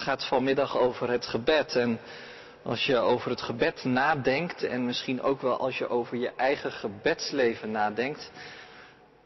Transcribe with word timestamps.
Het 0.00 0.08
gaat 0.08 0.26
vanmiddag 0.26 0.76
over 0.76 1.10
het 1.10 1.26
gebed. 1.26 1.76
En 1.76 2.00
als 2.62 2.86
je 2.86 2.96
over 2.96 3.30
het 3.30 3.42
gebed 3.42 3.84
nadenkt, 3.84 4.62
en 4.62 4.84
misschien 4.84 5.22
ook 5.22 5.40
wel 5.40 5.58
als 5.58 5.78
je 5.78 5.88
over 5.88 6.16
je 6.16 6.32
eigen 6.36 6.72
gebedsleven 6.72 7.70
nadenkt, 7.70 8.30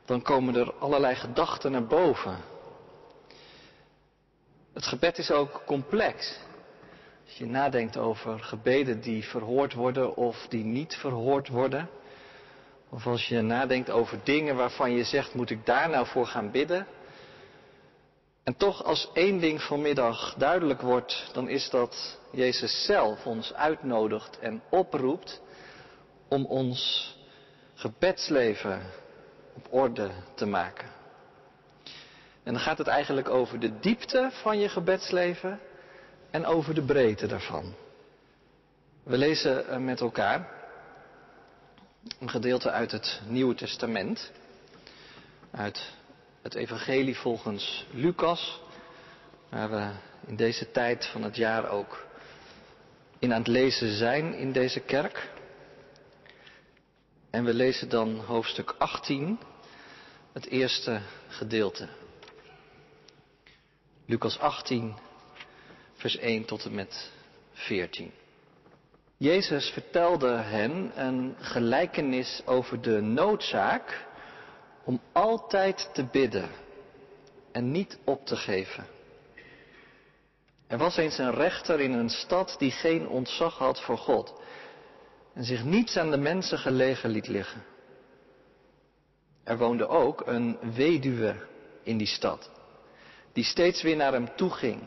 dan 0.05 0.23
komen 0.23 0.55
er 0.55 0.75
allerlei 0.75 1.15
gedachten 1.15 1.73
naar 1.73 1.87
boven. 1.87 2.37
Het 4.73 4.87
gebed 4.87 5.19
is 5.19 5.31
ook 5.31 5.63
complex. 5.67 6.39
Als 7.25 7.37
je 7.37 7.47
nadenkt 7.47 7.97
over 7.97 8.39
gebeden 8.39 9.01
die 9.01 9.25
verhoord 9.25 9.73
worden 9.73 10.17
of 10.17 10.47
die 10.49 10.65
niet 10.65 10.95
verhoord 10.95 11.49
worden. 11.49 11.89
Of 12.89 13.07
als 13.07 13.29
je 13.29 13.41
nadenkt 13.41 13.91
over 13.91 14.19
dingen 14.25 14.57
waarvan 14.57 14.93
je 14.93 15.05
zegt, 15.05 15.35
moet 15.35 15.51
ik 15.51 15.67
daar 15.67 15.89
nou 15.89 16.07
voor 16.07 16.27
gaan 16.27 16.51
bidden? 16.51 16.87
En 18.45 18.57
toch 18.57 18.85
als 18.85 19.11
één 19.13 19.39
ding 19.39 19.63
vanmiddag 19.63 20.35
duidelijk 20.35 20.81
wordt, 20.81 21.31
dan 21.33 21.49
is 21.49 21.71
dat 21.71 22.19
Jezus 22.31 22.85
zelf 22.85 23.27
ons 23.27 23.55
uitnodigt 23.55 24.39
en 24.39 24.63
oproept 24.71 25.41
om 26.29 26.47
ons 26.47 27.13
gebedsleven 27.75 28.83
op 29.55 29.67
orde 29.71 30.11
te 30.35 30.47
maken. 30.47 30.89
En 32.43 32.53
dan 32.53 32.63
gaat 32.63 32.79
het 32.79 32.87
eigenlijk 32.87 33.29
over 33.29 33.61
de 33.61 33.79
diepte 33.79 34.31
van 34.33 34.59
je 34.59 34.69
gebedsleven 34.69 35.61
en 36.31 36.47
over 36.47 36.75
de 36.75 36.83
breedte 36.83 37.27
daarvan. 37.27 37.75
We 39.03 39.19
lezen 39.19 39.69
eh, 39.69 39.79
met 39.79 40.01
elkaar 40.01 40.49
een 42.21 42.31
gedeelte 42.31 42.71
uit 42.71 42.91
het 42.91 43.21
Nieuwe 43.27 43.55
Testament, 43.55 44.31
uit 45.51 45.93
het 46.45 46.55
Evangelie 46.55 47.17
volgens 47.17 47.87
Lucas, 47.91 48.61
waar 49.49 49.71
we 49.71 49.91
in 50.27 50.37
deze 50.37 50.71
tijd 50.71 51.07
van 51.07 51.23
het 51.23 51.37
jaar 51.37 51.69
ook 51.69 52.07
in 53.19 53.33
aan 53.33 53.39
het 53.39 53.49
lezen 53.49 53.97
zijn 53.97 54.35
in 54.35 54.53
deze 54.53 54.81
kerk. 54.81 55.31
En 57.31 57.45
we 57.45 57.55
lezen 57.55 57.89
dan 57.89 58.21
hoofdstuk 58.21 58.75
18, 58.79 59.39
het 60.33 60.47
eerste 60.47 61.01
gedeelte. 61.29 61.89
Lucas 64.07 64.39
18, 64.39 64.97
vers 65.95 66.17
1 66.17 66.45
tot 66.45 66.65
en 66.65 66.75
met 66.75 67.11
14. 67.53 68.13
Jezus 69.17 69.69
vertelde 69.69 70.31
hen 70.31 70.93
een 70.95 71.37
gelijkenis 71.39 72.43
over 72.45 72.81
de 72.81 73.01
noodzaak 73.01 74.13
om 74.85 75.01
altijd 75.13 75.91
te 75.93 76.05
bidden 76.05 76.49
en 77.53 77.71
niet 77.71 77.99
op 78.05 78.27
te 78.27 78.37
geven. 78.37 78.87
Er 80.67 80.79
was 80.79 80.97
eens 80.97 81.19
een 81.19 81.35
rechter 81.35 81.81
in 81.81 81.93
een 81.93 82.11
stad 82.11 82.55
die 82.59 82.71
geen 82.71 83.09
ontzag 83.09 83.59
had 83.59 83.81
voor 83.81 83.99
God 83.99 84.35
en 85.33 85.45
zich 85.45 85.65
niets 85.65 85.97
aan 85.97 86.11
de 86.11 86.17
mensen 86.17 86.59
gelegen 86.59 87.11
liet 87.11 87.29
liggen. 87.29 87.65
Er 89.45 89.59
woonde 89.59 89.89
ook 89.89 90.23
een 90.27 90.59
weduwe 90.75 91.37
in 91.83 91.97
die 91.97 92.07
stad, 92.07 92.51
die 93.33 93.45
steeds 93.45 93.83
weer 93.83 93.97
naar 93.97 94.13
hem 94.13 94.37
toe 94.37 94.51
ging 94.51 94.83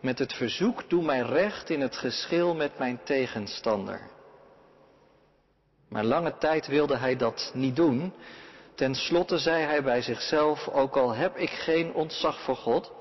met 0.00 0.18
het 0.18 0.32
verzoek, 0.32 0.88
doe 0.88 1.02
mij 1.02 1.20
recht 1.20 1.70
in 1.70 1.80
het 1.80 1.96
geschil 1.96 2.54
met 2.54 2.78
mijn 2.78 3.00
tegenstander. 3.04 4.00
Maar 5.88 6.04
lange 6.04 6.38
tijd 6.38 6.66
wilde 6.66 6.96
hij 6.96 7.16
dat 7.16 7.50
niet 7.54 7.76
doen. 7.76 8.12
Ten 8.80 8.94
slotte 8.94 9.38
zei 9.38 9.64
hij 9.64 9.82
bij 9.82 10.02
zichzelf, 10.02 10.68
ook 10.68 10.96
al 10.96 11.14
heb 11.14 11.36
ik 11.36 11.50
geen 11.50 11.94
ontzag 11.94 12.40
voor 12.40 12.56
God, 12.56 12.92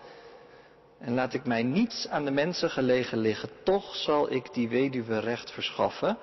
en 1.00 1.14
laat 1.14 1.34
ik 1.34 1.46
mij 1.46 1.64
niets 1.64 2.08
aan 2.08 2.26
de 2.26 2.32
mensen 2.32 2.70
gelegen 2.70 3.18
liggen, 3.18 3.50
toch 3.64 3.96
zal 3.96 4.32
ik 4.32 4.54
die 4.54 4.70
weduwe 4.70 5.20
recht 5.20 5.52
verschaffen, 5.52 6.18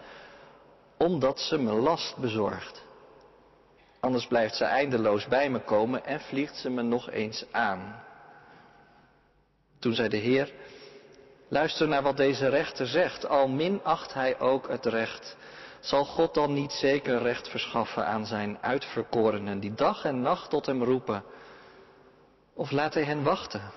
omdat 0.96 1.40
ze 1.40 1.58
me 1.58 1.72
last 1.72 2.16
bezorgt. 2.16 2.82
Anders 4.00 4.26
blijft 4.26 4.54
ze 4.54 4.64
eindeloos 4.64 5.26
bij 5.26 5.50
me 5.50 5.58
komen 5.58 6.04
en 6.04 6.20
vliegt 6.20 6.56
ze 6.56 6.70
me 6.70 6.82
nog 6.82 7.10
eens 7.10 7.44
aan. 7.50 8.02
Toen 9.78 9.94
zei 9.94 10.08
de 10.08 10.16
Heer, 10.16 10.52
luister 11.48 11.88
naar 11.88 12.02
wat 12.02 12.16
deze 12.16 12.48
rechter 12.48 12.86
zegt, 12.86 13.26
al 13.28 13.48
minacht 13.48 14.14
hij 14.14 14.40
ook 14.40 14.68
het 14.68 14.86
recht. 14.86 15.36
Zal 15.86 16.04
God 16.04 16.34
dan 16.34 16.52
niet 16.52 16.72
zeker 16.72 17.22
recht 17.22 17.48
verschaffen 17.48 18.06
aan 18.06 18.26
zijn 18.26 18.58
uitverkorenen 18.60 19.60
die 19.60 19.74
dag 19.74 20.04
en 20.04 20.20
nacht 20.20 20.50
tot 20.50 20.66
hem 20.66 20.82
roepen? 20.82 21.24
Of 22.54 22.70
laat 22.70 22.94
hij 22.94 23.04
hen 23.04 23.22
wachten? 23.22 23.70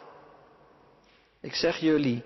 Ik 1.42 1.56
zeg 1.56 1.78
jullie 1.78 2.22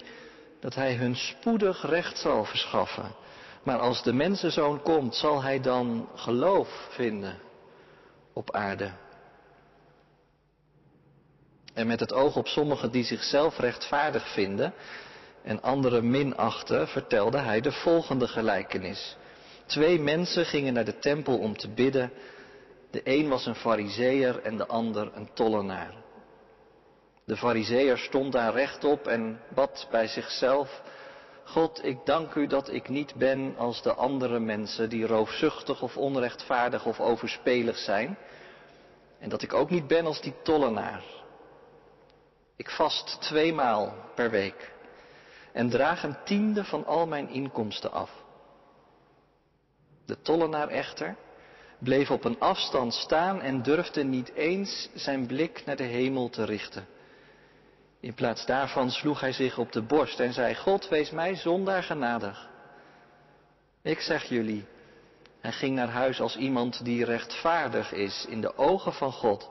dat 0.59 0.75
hij 0.75 0.95
hun 0.95 1.15
spoedig 1.15 1.81
recht 1.85 2.17
zal 2.17 2.45
verschaffen. 2.45 3.15
Maar 3.63 3.79
als 3.79 4.03
de 4.03 4.13
mensenzoon 4.13 4.81
komt, 4.81 5.15
zal 5.15 5.41
hij 5.41 5.59
dan 5.59 6.09
geloof 6.15 6.87
vinden 6.89 7.39
op 8.33 8.51
aarde? 8.51 8.91
En 11.73 11.87
met 11.87 11.99
het 11.99 12.13
oog 12.13 12.35
op 12.35 12.47
sommigen 12.47 12.91
die 12.91 13.03
zichzelf 13.03 13.57
rechtvaardig 13.57 14.33
vinden 14.33 14.73
en 15.43 15.61
anderen 15.61 16.09
minachten, 16.09 16.87
vertelde 16.87 17.37
hij 17.37 17.61
de 17.61 17.71
volgende 17.71 18.27
gelijkenis. 18.27 19.17
Twee 19.65 19.99
mensen 19.99 20.45
gingen 20.45 20.73
naar 20.73 20.85
de 20.85 20.99
tempel 20.99 21.37
om 21.37 21.57
te 21.57 21.69
bidden. 21.69 22.11
De 22.91 23.01
een 23.03 23.29
was 23.29 23.45
een 23.45 23.55
fariseer 23.55 24.41
en 24.41 24.57
de 24.57 24.67
ander 24.67 25.11
een 25.13 25.29
tollenaar. 25.33 25.93
De 27.25 27.37
fariseer 27.37 27.97
stond 27.97 28.31
daar 28.31 28.53
rechtop 28.53 29.07
en 29.07 29.39
bad 29.53 29.87
bij 29.91 30.07
zichzelf. 30.07 30.81
God, 31.43 31.85
ik 31.85 31.97
dank 32.05 32.33
u 32.33 32.47
dat 32.47 32.71
ik 32.71 32.89
niet 32.89 33.15
ben 33.15 33.55
als 33.57 33.81
de 33.81 33.93
andere 33.93 34.39
mensen 34.39 34.89
die 34.89 35.07
roofzuchtig 35.07 35.81
of 35.81 35.97
onrechtvaardig 35.97 36.85
of 36.85 36.99
overspelig 36.99 37.77
zijn. 37.77 38.17
En 39.19 39.29
dat 39.29 39.41
ik 39.41 39.53
ook 39.53 39.69
niet 39.69 39.87
ben 39.87 40.05
als 40.05 40.21
die 40.21 40.33
tollenaar. 40.43 41.03
Ik 42.55 42.69
vast 42.69 43.21
tweemaal 43.21 43.95
per 44.15 44.29
week 44.29 44.71
en 45.51 45.69
draag 45.69 46.03
een 46.03 46.17
tiende 46.23 46.63
van 46.63 46.85
al 46.85 47.07
mijn 47.07 47.29
inkomsten 47.29 47.91
af. 47.91 48.22
De 50.05 50.21
tollenaar 50.21 50.67
echter 50.67 51.15
bleef 51.79 52.11
op 52.11 52.23
een 52.23 52.39
afstand 52.39 52.93
staan 52.93 53.41
en 53.41 53.61
durfde 53.61 54.03
niet 54.03 54.33
eens 54.33 54.89
zijn 54.93 55.25
blik 55.25 55.65
naar 55.65 55.75
de 55.75 55.83
hemel 55.83 56.29
te 56.29 56.43
richten. 56.43 56.87
In 57.99 58.13
plaats 58.13 58.45
daarvan 58.45 58.91
sloeg 58.91 59.19
hij 59.19 59.31
zich 59.31 59.57
op 59.57 59.71
de 59.71 59.81
borst 59.81 60.19
en 60.19 60.33
zei, 60.33 60.55
God, 60.55 60.89
wees 60.89 61.11
mij 61.11 61.35
zondaar 61.35 61.83
genadig. 61.83 62.49
Ik 63.81 63.99
zeg 63.99 64.23
jullie, 64.23 64.65
hij 65.39 65.51
ging 65.51 65.75
naar 65.75 65.89
huis 65.89 66.21
als 66.21 66.35
iemand 66.35 66.85
die 66.85 67.05
rechtvaardig 67.05 67.91
is 67.91 68.25
in 68.29 68.41
de 68.41 68.57
ogen 68.57 68.93
van 68.93 69.11
God, 69.11 69.49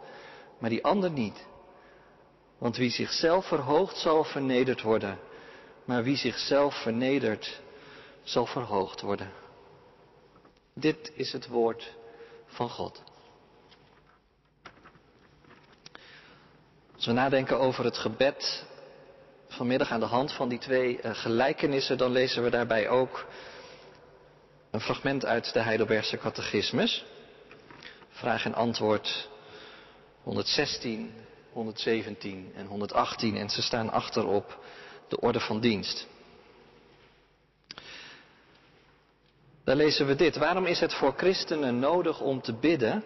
maar 0.59 0.71
die 0.71 0.85
ander 0.85 1.11
niet. 1.11 1.47
Want 2.59 2.77
wie 2.77 2.91
zichzelf 2.91 3.47
verhoogt 3.47 3.97
zal 3.97 4.25
vernederd 4.25 4.83
worden, 4.83 5.19
maar 5.85 6.03
wie 6.03 6.17
zichzelf 6.17 6.83
vernedert 6.83 7.61
zal 8.23 8.47
verhoogd 8.47 9.01
worden. 9.01 9.42
Dit 10.75 11.13
is 11.15 11.33
het 11.33 11.47
woord 11.47 11.95
van 12.47 12.71
God. 12.71 13.03
Als 16.95 17.07
we 17.07 17.13
nadenken 17.13 17.59
over 17.59 17.85
het 17.85 17.99
gebed 17.99 18.65
vanmiddag 19.49 19.91
aan 19.91 20.01
de 20.01 20.07
hand 20.07 20.33
van 20.33 20.49
die 20.49 20.59
twee 20.59 21.01
eh, 21.01 21.15
gelijkenissen, 21.15 21.99
dan 21.99 22.13
lezen 22.13 22.43
we 22.43 22.51
daarbij 22.51 22.89
ook 22.89 23.27
een 24.71 24.81
fragment 24.81 25.25
uit 25.25 25.53
de 25.53 25.61
Heidelbergse 25.61 26.19
Catechismus. 26.19 27.05
Vraag 28.09 28.45
en 28.45 28.55
antwoord 28.55 29.29
116, 30.23 31.15
117 31.53 32.53
en 32.55 32.67
118 32.67 33.37
en 33.37 33.51
ze 33.51 33.63
staan 33.63 33.91
achterop 33.91 34.65
de 35.09 35.21
orde 35.21 35.41
van 35.41 35.61
dienst. 35.61 36.07
Daar 39.65 39.77
lezen 39.77 40.07
we 40.07 40.15
dit. 40.15 40.37
Waarom 40.37 40.67
is 40.67 40.81
het 40.81 40.95
voor 40.95 41.15
christenen 41.17 41.79
nodig 41.79 42.21
om 42.21 42.41
te 42.41 42.53
bidden? 42.53 43.05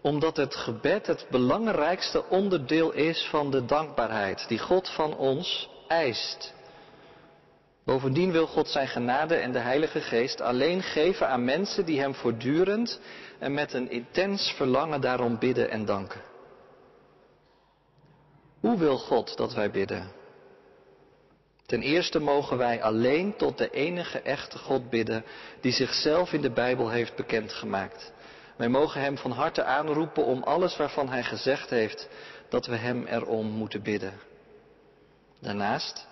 Omdat 0.00 0.36
het 0.36 0.54
gebed 0.54 1.06
het 1.06 1.26
belangrijkste 1.30 2.28
onderdeel 2.28 2.92
is 2.92 3.26
van 3.30 3.50
de 3.50 3.64
dankbaarheid 3.64 4.48
die 4.48 4.58
God 4.58 4.88
van 4.88 5.16
ons 5.16 5.68
eist. 5.88 6.54
Bovendien 7.84 8.32
wil 8.32 8.46
God 8.46 8.68
zijn 8.68 8.88
genade 8.88 9.34
en 9.34 9.52
de 9.52 9.58
Heilige 9.58 10.00
Geest 10.00 10.40
alleen 10.40 10.82
geven 10.82 11.28
aan 11.28 11.44
mensen 11.44 11.84
die 11.84 12.00
Hem 12.00 12.14
voortdurend 12.14 13.00
en 13.38 13.54
met 13.54 13.72
een 13.72 13.90
intens 13.90 14.52
verlangen 14.56 15.00
daarom 15.00 15.38
bidden 15.38 15.70
en 15.70 15.84
danken. 15.84 16.20
Hoe 18.60 18.78
wil 18.78 18.98
God 18.98 19.36
dat 19.36 19.54
wij 19.54 19.70
bidden? 19.70 20.10
Ten 21.66 21.82
eerste 21.82 22.18
mogen 22.18 22.58
wij 22.58 22.82
alleen 22.82 23.36
tot 23.36 23.58
de 23.58 23.70
enige 23.70 24.20
echte 24.20 24.58
God 24.58 24.90
bidden 24.90 25.24
die 25.60 25.72
zichzelf 25.72 26.32
in 26.32 26.40
de 26.40 26.50
Bijbel 26.50 26.88
heeft 26.88 27.16
bekendgemaakt. 27.16 28.12
Wij 28.56 28.68
mogen 28.68 29.00
Hem 29.00 29.18
van 29.18 29.30
harte 29.30 29.64
aanroepen 29.64 30.24
om 30.24 30.42
alles 30.42 30.76
waarvan 30.76 31.08
Hij 31.08 31.22
gezegd 31.22 31.70
heeft 31.70 32.08
dat 32.48 32.66
we 32.66 32.76
Hem 32.76 33.06
erom 33.06 33.46
moeten 33.46 33.82
bidden. 33.82 34.12
Daarnaast 35.40 36.06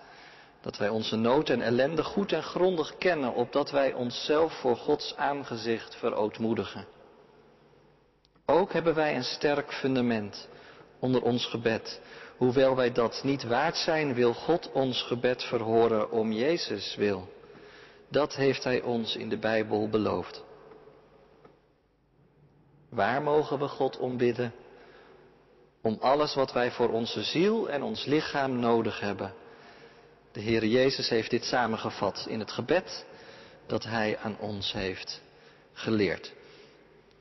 Dat 0.60 0.76
wij 0.76 0.88
onze 0.88 1.16
nood 1.16 1.48
en 1.48 1.62
ellende 1.62 2.04
goed 2.04 2.32
en 2.32 2.42
grondig 2.42 2.96
kennen, 2.98 3.34
opdat 3.34 3.70
wij 3.70 3.92
onszelf 3.92 4.52
voor 4.52 4.76
Gods 4.76 5.16
aangezicht 5.16 5.96
verootmoedigen. 5.96 6.86
Ook 8.46 8.72
hebben 8.72 8.94
wij 8.94 9.16
een 9.16 9.24
sterk 9.24 9.72
fundament 9.72 10.48
onder 10.98 11.22
ons 11.22 11.46
gebed. 11.46 12.00
Hoewel 12.40 12.76
wij 12.76 12.92
dat 12.92 13.20
niet 13.22 13.42
waard 13.42 13.76
zijn, 13.76 14.14
wil 14.14 14.34
God 14.34 14.72
ons 14.72 15.02
gebed 15.02 15.42
verhoren 15.42 16.10
om 16.10 16.32
Jezus 16.32 16.94
wil. 16.94 17.32
Dat 18.08 18.34
heeft 18.34 18.64
Hij 18.64 18.82
ons 18.82 19.16
in 19.16 19.28
de 19.28 19.38
Bijbel 19.38 19.88
beloofd. 19.88 20.42
Waar 22.88 23.22
mogen 23.22 23.58
we 23.58 23.68
God 23.68 23.98
om 23.98 24.16
bidden? 24.16 24.52
Om 25.82 25.96
alles 26.00 26.34
wat 26.34 26.52
wij 26.52 26.70
voor 26.70 26.88
onze 26.88 27.22
ziel 27.22 27.70
en 27.70 27.82
ons 27.82 28.04
lichaam 28.04 28.58
nodig 28.58 29.00
hebben. 29.00 29.34
De 30.32 30.40
Heer 30.40 30.64
Jezus 30.64 31.08
heeft 31.08 31.30
dit 31.30 31.44
samengevat 31.44 32.24
in 32.28 32.38
het 32.38 32.52
gebed 32.52 33.06
dat 33.66 33.84
Hij 33.84 34.18
aan 34.18 34.38
ons 34.38 34.72
heeft 34.72 35.22
geleerd. 35.72 36.32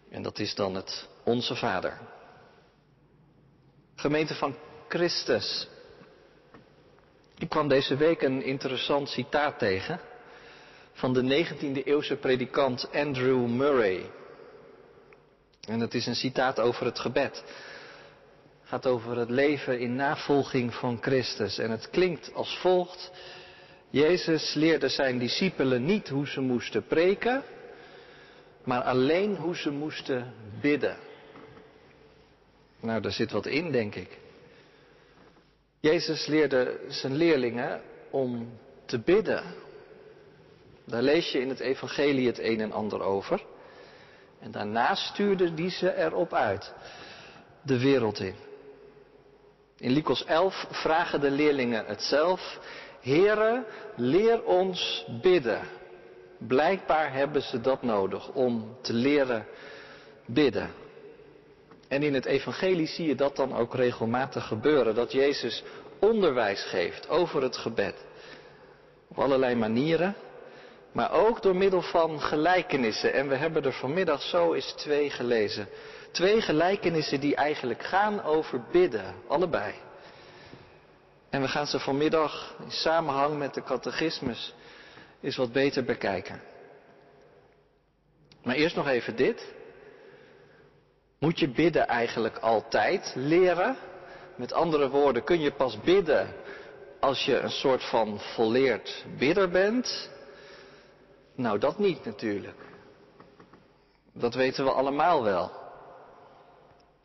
En 0.10 0.21
dat 0.21 0.39
is 0.39 0.56
dan 0.56 0.75
het 0.75 1.07
Onze 1.24 1.56
Vader. 1.56 1.98
Gemeente 3.95 4.36
van 4.36 4.56
Christus. 4.89 5.68
Ik 7.38 7.50
kwam 7.50 7.68
deze 7.68 7.95
week 7.95 8.21
een 8.21 8.44
interessant 8.44 9.09
citaat 9.09 9.59
tegen 9.59 10.00
van 10.94 11.13
de 11.13 11.45
19e 11.45 11.83
eeuwse 11.83 12.15
predikant 12.15 12.89
Andrew 12.94 13.47
Murray. 13.47 14.12
En 15.68 15.80
het 15.80 15.94
is 15.94 16.06
een 16.06 16.15
citaat 16.15 16.59
over 16.59 16.86
het 16.86 17.00
gebed. 17.00 17.44
Het 18.59 18.69
gaat 18.69 18.86
over 18.86 19.18
het 19.18 19.30
leven 19.30 19.80
in 19.80 19.95
navolging 19.95 20.74
van 20.74 20.97
Christus. 21.01 21.57
En 21.57 21.71
het 21.71 21.89
klinkt 21.89 22.33
als 22.33 22.57
volgt. 22.57 23.12
Jezus 23.89 24.53
leerde 24.53 24.89
zijn 24.89 25.19
discipelen 25.19 25.85
niet 25.85 26.09
hoe 26.09 26.27
ze 26.27 26.42
moesten 26.42 26.85
preken, 26.88 27.44
maar 28.63 28.81
alleen 28.81 29.35
hoe 29.35 29.56
ze 29.56 29.69
moesten 29.69 30.33
bidden. 30.62 30.97
Nou, 32.80 33.01
daar 33.01 33.12
zit 33.12 33.31
wat 33.31 33.45
in, 33.45 33.71
denk 33.71 33.95
ik. 33.95 34.18
Jezus 35.80 36.26
leerde 36.26 36.80
zijn 36.88 37.16
leerlingen 37.16 37.81
om 38.10 38.60
te 38.86 39.00
bidden. 39.00 39.44
Daar 40.86 41.02
lees 41.02 41.31
je 41.31 41.40
in 41.40 41.50
het 41.50 41.60
evangelie 41.60 42.28
het 42.28 42.40
een 42.40 42.60
en 42.62 42.72
ander 42.72 43.02
over. 43.02 43.46
En 44.40 44.52
daarna 44.52 44.96
stuurde 44.96 45.54
die 45.54 45.70
ze 45.70 45.96
erop 45.96 46.34
uit, 46.34 46.74
de 47.62 47.80
wereld 47.80 48.20
in. 48.20 48.36
In 49.78 49.92
Lucas 49.92 50.26
11 50.26 50.66
vragen 50.70 51.22
de 51.22 51.31
leerlingen 51.31 51.86
het 51.86 52.02
zelf. 52.02 52.60
Here, 53.02 53.66
leer 53.96 54.44
ons 54.44 55.06
bidden. 55.22 55.62
Blijkbaar 56.38 57.14
hebben 57.14 57.42
ze 57.42 57.62
dat 57.62 57.81
nodig 57.81 58.30
om 58.31 58.78
te 58.81 58.94
leren 58.94 59.46
bidden. 60.26 60.70
En 61.89 62.03
in 62.03 62.13
het 62.13 62.25
evangelie 62.25 62.88
zie 62.88 63.07
je 63.07 63.15
dat 63.15 63.36
dan 63.36 63.56
ook 63.56 63.75
regelmatig 63.75 64.47
gebeuren. 64.47 64.95
Dat 64.95 65.12
Jezus 65.12 65.63
onderwijs 66.00 66.63
geeft 66.63 67.09
over 67.09 67.41
het 67.41 67.57
gebed. 67.57 67.95
Op 69.07 69.19
allerlei 69.19 69.56
manieren. 69.56 70.15
Maar 70.91 71.12
ook 71.12 71.41
door 71.41 71.56
middel 71.56 71.81
van 71.81 72.21
gelijkenissen. 72.21 73.13
En 73.13 73.27
we 73.27 73.36
hebben 73.36 73.63
er 73.63 73.74
vanmiddag 73.74 74.21
zo 74.21 74.53
eens 74.53 74.74
twee 74.74 75.09
gelezen. 75.09 75.68
Twee 76.12 76.41
gelijkenissen 76.41 77.19
die 77.19 77.36
eigenlijk 77.36 77.83
gaan 77.83 78.24
over 78.24 78.63
bidden. 78.71 79.15
Allebei. 79.27 79.74
En 81.30 81.42
we 81.42 81.47
gaan 81.47 81.68
ze 81.68 81.80
vanmiddag 81.80 82.56
in 82.63 82.71
samenhang 82.71 83.38
met 83.38 83.53
de 83.53 83.63
catechismus 83.63 84.53
eens 85.21 85.35
wat 85.35 85.51
beter 85.51 85.83
bekijken. 85.83 86.42
Maar 88.44 88.56
eerst 88.56 88.75
nog 88.75 88.88
even 88.88 89.15
dit. 89.15 89.57
Moet 91.19 91.39
je 91.39 91.50
bidden 91.50 91.88
eigenlijk 91.88 92.38
altijd 92.38 93.12
leren? 93.16 93.77
Met 94.36 94.54
andere 94.54 94.89
woorden, 94.89 95.24
kun 95.24 95.39
je 95.39 95.51
pas 95.51 95.80
bidden 95.80 96.33
als 97.00 97.25
je 97.25 97.39
een 97.39 97.50
soort 97.50 97.83
van 97.83 98.19
volleerd 98.19 99.06
bidder 99.18 99.50
bent? 99.50 100.10
Nou, 101.36 101.60
dat 101.60 101.80
niet 101.80 102.06
natuurlijk. 102.06 102.62
Dat 104.13 104.33
weten 104.33 104.63
we 104.63 104.71
allemaal 104.71 105.24
wel. 105.24 105.51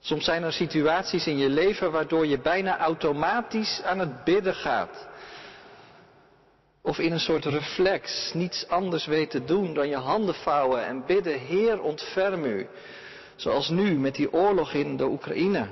Soms 0.01 0.25
zijn 0.25 0.43
er 0.43 0.53
situaties 0.53 1.27
in 1.27 1.39
je 1.39 1.49
leven 1.49 1.93
waardoor 1.93 2.27
je 2.27 2.39
bijna 2.39 2.79
automatisch 2.79 3.83
aan 3.83 3.99
het 3.99 4.25
bidden 4.25 4.55
gaat. 4.55 5.07
Of 6.83 6.99
in 6.99 7.13
een 7.13 7.21
soort 7.21 7.45
reflex 7.45 8.31
niets 8.35 8.69
anders 8.69 9.07
weet 9.07 9.31
te 9.31 9.45
doen 9.45 9.75
dan 9.75 9.89
je 9.89 9.97
handen 9.97 10.35
vouwen 10.35 10.85
en 10.85 11.07
bidden, 11.07 11.39
Heer 11.39 11.83
ontferm 11.83 12.45
u. 12.45 12.69
Zoals 13.37 13.69
nu 13.69 13.99
met 13.99 14.15
die 14.15 14.33
oorlog 14.33 14.73
in 14.73 14.97
de 14.97 15.05
Oekraïne. 15.05 15.69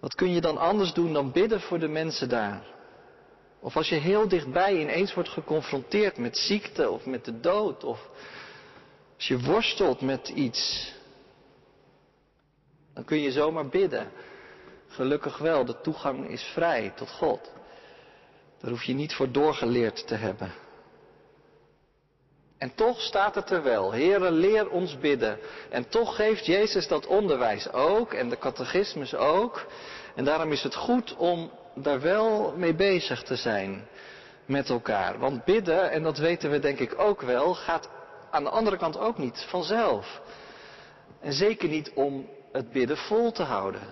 Wat 0.00 0.14
kun 0.14 0.30
je 0.30 0.40
dan 0.40 0.58
anders 0.58 0.92
doen 0.92 1.12
dan 1.12 1.32
bidden 1.32 1.60
voor 1.60 1.78
de 1.78 1.88
mensen 1.88 2.28
daar? 2.28 2.62
Of 3.60 3.76
als 3.76 3.88
je 3.88 3.94
heel 3.94 4.28
dichtbij 4.28 4.80
ineens 4.80 5.14
wordt 5.14 5.28
geconfronteerd 5.28 6.18
met 6.18 6.38
ziekte 6.38 6.90
of 6.90 7.06
met 7.06 7.24
de 7.24 7.40
dood. 7.40 7.84
Of 7.84 8.08
als 9.16 9.28
je 9.28 9.40
worstelt 9.40 10.00
met 10.00 10.28
iets. 10.28 10.92
Dan 12.94 13.04
kun 13.04 13.20
je 13.20 13.32
zomaar 13.32 13.68
bidden. 13.68 14.10
Gelukkig 14.88 15.38
wel, 15.38 15.64
de 15.64 15.80
toegang 15.80 16.28
is 16.28 16.42
vrij 16.42 16.92
tot 16.96 17.10
God. 17.10 17.52
Daar 18.60 18.70
hoef 18.70 18.82
je 18.82 18.94
niet 18.94 19.14
voor 19.14 19.32
doorgeleerd 19.32 20.06
te 20.06 20.14
hebben. 20.14 20.52
En 22.58 22.74
toch 22.74 23.00
staat 23.00 23.34
het 23.34 23.50
er 23.50 23.62
wel. 23.62 23.92
Heere, 23.92 24.30
leer 24.30 24.68
ons 24.70 24.98
bidden. 24.98 25.38
En 25.70 25.88
toch 25.88 26.16
geeft 26.16 26.46
Jezus 26.46 26.88
dat 26.88 27.06
onderwijs 27.06 27.72
ook 27.72 28.12
en 28.12 28.28
de 28.28 28.38
catechismus 28.38 29.14
ook. 29.14 29.66
En 30.14 30.24
daarom 30.24 30.52
is 30.52 30.62
het 30.62 30.74
goed 30.74 31.16
om 31.16 31.50
daar 31.74 32.00
wel 32.00 32.54
mee 32.56 32.74
bezig 32.74 33.22
te 33.22 33.36
zijn 33.36 33.88
met 34.46 34.68
elkaar. 34.68 35.18
Want 35.18 35.44
bidden, 35.44 35.90
en 35.90 36.02
dat 36.02 36.18
weten 36.18 36.50
we 36.50 36.58
denk 36.58 36.78
ik 36.78 36.98
ook 36.98 37.20
wel, 37.20 37.54
gaat 37.54 37.88
aan 38.30 38.44
de 38.44 38.50
andere 38.50 38.76
kant 38.76 38.98
ook 38.98 39.18
niet 39.18 39.46
vanzelf. 39.48 40.20
En 41.20 41.32
zeker 41.32 41.68
niet 41.68 41.92
om 41.94 42.28
het 42.52 42.70
bidden 42.70 42.96
vol 42.96 43.32
te 43.32 43.42
houden. 43.42 43.82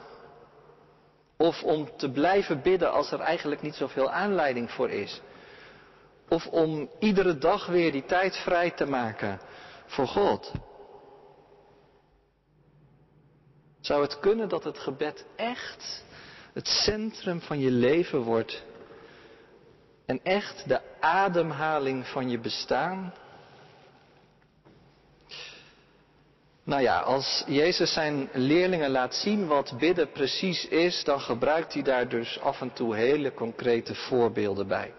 Of 1.37 1.63
om 1.63 1.97
te 1.97 2.11
blijven 2.11 2.63
bidden 2.63 2.93
als 2.93 3.13
er 3.13 3.21
eigenlijk 3.21 3.63
niet 3.63 3.75
zoveel 3.75 4.11
aanleiding 4.11 4.71
voor 4.71 4.91
is. 4.91 5.21
Of 6.29 6.47
om 6.47 6.91
iedere 6.99 7.39
dag 7.39 7.67
weer 7.67 7.93
die 7.93 8.05
tijd 8.05 8.37
vrij 8.37 8.71
te 8.71 8.87
maken 8.87 9.41
voor 9.87 10.07
God. 10.07 10.53
Zou 13.81 14.03
het 14.03 14.19
kunnen 14.19 14.49
dat 14.49 14.65
het 14.65 14.79
gebed 14.79 15.27
echt 15.37 16.05
het 16.53 16.67
centrum 16.69 17.41
van 17.41 17.59
je 17.59 17.71
leven 17.71 18.21
wordt 18.21 18.65
en 20.07 20.21
echt 20.23 20.69
de 20.69 20.81
ademhaling 21.01 22.07
van 22.07 22.31
je 22.31 22.39
bestaan? 22.39 23.13
Nou 26.65 26.83
ja, 26.83 27.01
als 27.01 27.45
Jezus 27.47 27.93
zijn 27.93 28.29
leerlingen 28.33 28.91
laat 28.91 29.15
zien 29.15 29.47
wat 29.47 29.75
bidden 29.79 30.11
precies 30.11 30.69
is, 30.69 31.05
dan 31.05 31.21
gebruikt 31.21 31.75
hij 31.75 31.83
daar 31.83 32.09
dus 32.09 32.41
af 32.41 32.61
en 32.61 32.73
toe 32.73 32.97
hele 32.97 33.35
concrete 33.35 33.95
voorbeelden 33.95 34.67
bij. 34.67 34.93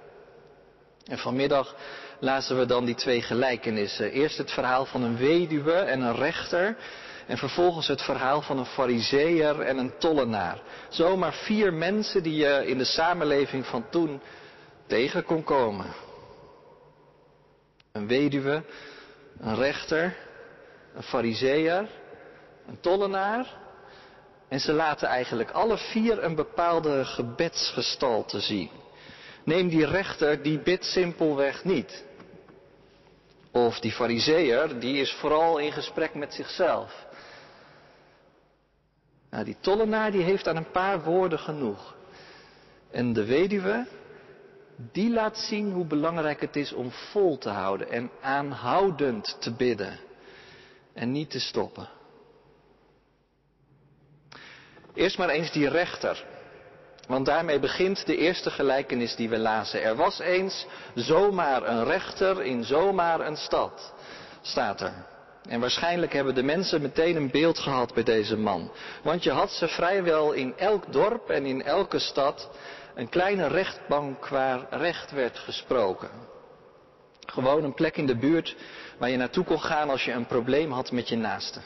En 1.05 1.17
vanmiddag 1.17 1.75
lazen 2.19 2.57
we 2.57 2.65
dan 2.65 2.85
die 2.85 2.95
twee 2.95 3.21
gelijkenissen. 3.21 4.11
Eerst 4.11 4.37
het 4.37 4.51
verhaal 4.51 4.85
van 4.85 5.03
een 5.03 5.17
weduwe 5.17 5.73
en 5.73 6.01
een 6.01 6.15
rechter. 6.15 6.77
En 7.27 7.37
vervolgens 7.37 7.87
het 7.87 8.01
verhaal 8.01 8.41
van 8.41 8.57
een 8.57 8.65
fariseer 8.65 9.61
en 9.61 9.77
een 9.77 9.97
tollenaar. 9.97 10.61
Zomaar 10.89 11.33
vier 11.33 11.73
mensen 11.73 12.23
die 12.23 12.35
je 12.35 12.63
in 12.65 12.77
de 12.77 12.83
samenleving 12.83 13.65
van 13.65 13.89
toen 13.89 14.21
tegen 14.87 15.23
kon 15.23 15.43
komen. 15.43 15.85
Een 17.91 18.07
weduwe, 18.07 18.63
een 19.39 19.55
rechter, 19.55 20.15
een 20.95 21.03
fariseer, 21.03 21.89
een 22.67 22.79
tollenaar. 22.79 23.63
En 24.47 24.59
ze 24.59 24.73
laten 24.73 25.07
eigenlijk 25.07 25.51
alle 25.51 25.77
vier 25.77 26.23
een 26.23 26.35
bepaalde 26.35 27.05
gebedsgestalte 27.05 28.39
zien. 28.39 28.69
Neem 29.45 29.69
die 29.69 29.85
rechter, 29.85 30.41
die 30.41 30.59
bidt 30.59 30.85
simpelweg 30.85 31.63
niet. 31.63 32.03
Of 33.51 33.79
die 33.79 33.91
fariseer, 33.91 34.79
die 34.79 34.97
is 35.01 35.13
vooral 35.13 35.57
in 35.57 35.71
gesprek 35.71 36.13
met 36.13 36.33
zichzelf. 36.33 37.05
Nou, 39.29 39.45
die 39.45 39.57
tollenaar, 39.59 40.11
die 40.11 40.23
heeft 40.23 40.47
aan 40.47 40.55
een 40.55 40.71
paar 40.71 41.03
woorden 41.03 41.39
genoeg. 41.39 41.95
En 42.91 43.13
de 43.13 43.25
weduwe, 43.25 43.87
die 44.91 45.09
laat 45.09 45.37
zien 45.37 45.71
hoe 45.71 45.85
belangrijk 45.85 46.41
het 46.41 46.55
is 46.55 46.73
om 46.73 46.91
vol 46.91 47.37
te 47.37 47.49
houden 47.49 47.91
en 47.91 48.11
aanhoudend 48.21 49.37
te 49.39 49.51
bidden. 49.51 49.99
En 50.93 51.11
niet 51.11 51.29
te 51.29 51.39
stoppen. 51.39 51.89
Eerst 54.93 55.17
maar 55.17 55.29
eens 55.29 55.51
die 55.51 55.69
rechter. 55.69 56.25
Want 57.07 57.25
daarmee 57.25 57.59
begint 57.59 58.05
de 58.05 58.17
eerste 58.17 58.51
gelijkenis 58.51 59.15
die 59.15 59.29
we 59.29 59.37
lazen. 59.37 59.83
Er 59.83 59.95
was 59.95 60.19
eens 60.19 60.65
zomaar 60.95 61.67
een 61.67 61.83
rechter 61.83 62.43
in 62.43 62.63
zomaar 62.63 63.19
een 63.19 63.37
stad, 63.37 63.93
staat 64.41 64.81
er. 64.81 64.93
En 65.49 65.59
waarschijnlijk 65.59 66.13
hebben 66.13 66.35
de 66.35 66.43
mensen 66.43 66.81
meteen 66.81 67.15
een 67.15 67.31
beeld 67.31 67.59
gehad 67.59 67.93
bij 67.93 68.03
deze 68.03 68.37
man. 68.37 68.71
Want 69.03 69.23
je 69.23 69.31
had 69.31 69.51
ze 69.51 69.67
vrijwel 69.67 70.31
in 70.31 70.53
elk 70.57 70.91
dorp 70.91 71.29
en 71.29 71.45
in 71.45 71.63
elke 71.63 71.99
stad 71.99 72.49
een 72.95 73.09
kleine 73.09 73.47
rechtbank 73.47 74.27
waar 74.27 74.65
recht 74.69 75.11
werd 75.11 75.37
gesproken. 75.37 76.09
Gewoon 77.25 77.63
een 77.63 77.73
plek 77.73 77.97
in 77.97 78.05
de 78.05 78.17
buurt 78.17 78.55
waar 78.97 79.09
je 79.09 79.17
naartoe 79.17 79.43
kon 79.43 79.61
gaan 79.61 79.89
als 79.89 80.05
je 80.05 80.11
een 80.11 80.25
probleem 80.25 80.71
had 80.71 80.91
met 80.91 81.09
je 81.09 81.15
naaste. 81.15 81.59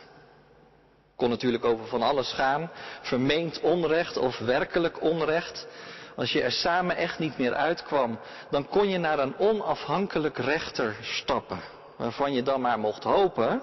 Kon 1.19 1.29
natuurlijk 1.29 1.65
over 1.65 1.88
van 1.88 2.01
alles 2.01 2.33
gaan, 2.33 2.71
vermeend 3.01 3.59
onrecht 3.59 4.17
of 4.17 4.38
werkelijk 4.38 5.01
onrecht. 5.01 5.67
Als 6.15 6.31
je 6.31 6.41
er 6.41 6.51
samen 6.51 6.95
echt 6.95 7.19
niet 7.19 7.38
meer 7.38 7.53
uitkwam, 7.53 8.19
dan 8.49 8.67
kon 8.67 8.89
je 8.89 8.97
naar 8.97 9.19
een 9.19 9.38
onafhankelijk 9.38 10.38
rechter 10.38 10.95
stappen. 11.01 11.59
Waarvan 11.97 12.33
je 12.33 12.43
dan 12.43 12.61
maar 12.61 12.79
mocht 12.79 13.03
hopen 13.03 13.61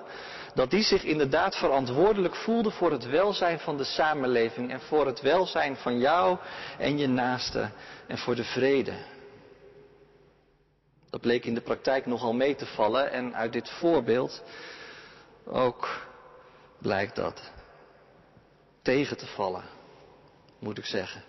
dat 0.55 0.71
die 0.71 0.83
zich 0.83 1.03
inderdaad 1.03 1.57
verantwoordelijk 1.57 2.35
voelde 2.35 2.71
voor 2.71 2.91
het 2.91 3.07
welzijn 3.07 3.59
van 3.59 3.77
de 3.77 3.85
samenleving 3.85 4.71
en 4.71 4.81
voor 4.81 5.07
het 5.07 5.21
welzijn 5.21 5.77
van 5.77 5.99
jou 5.99 6.39
en 6.79 6.99
je 6.99 7.07
naaste 7.09 7.71
en 8.07 8.19
voor 8.19 8.35
de 8.35 8.45
vrede. 8.45 8.93
Dat 11.11 11.21
bleek 11.21 11.45
in 11.45 11.55
de 11.55 11.61
praktijk 11.61 12.07
nogal 12.07 12.33
mee 12.33 12.55
te 12.55 12.67
vallen 12.67 13.11
en 13.13 13.35
uit 13.37 13.53
dit 13.53 13.71
voorbeeld 13.71 14.43
ook 15.47 16.07
blijkt 16.79 17.17
dat 17.17 17.51
tegen 18.83 19.17
te 19.17 19.27
vallen, 19.27 19.65
moet 20.59 20.79
ik 20.79 20.85
zeggen. 20.85 21.25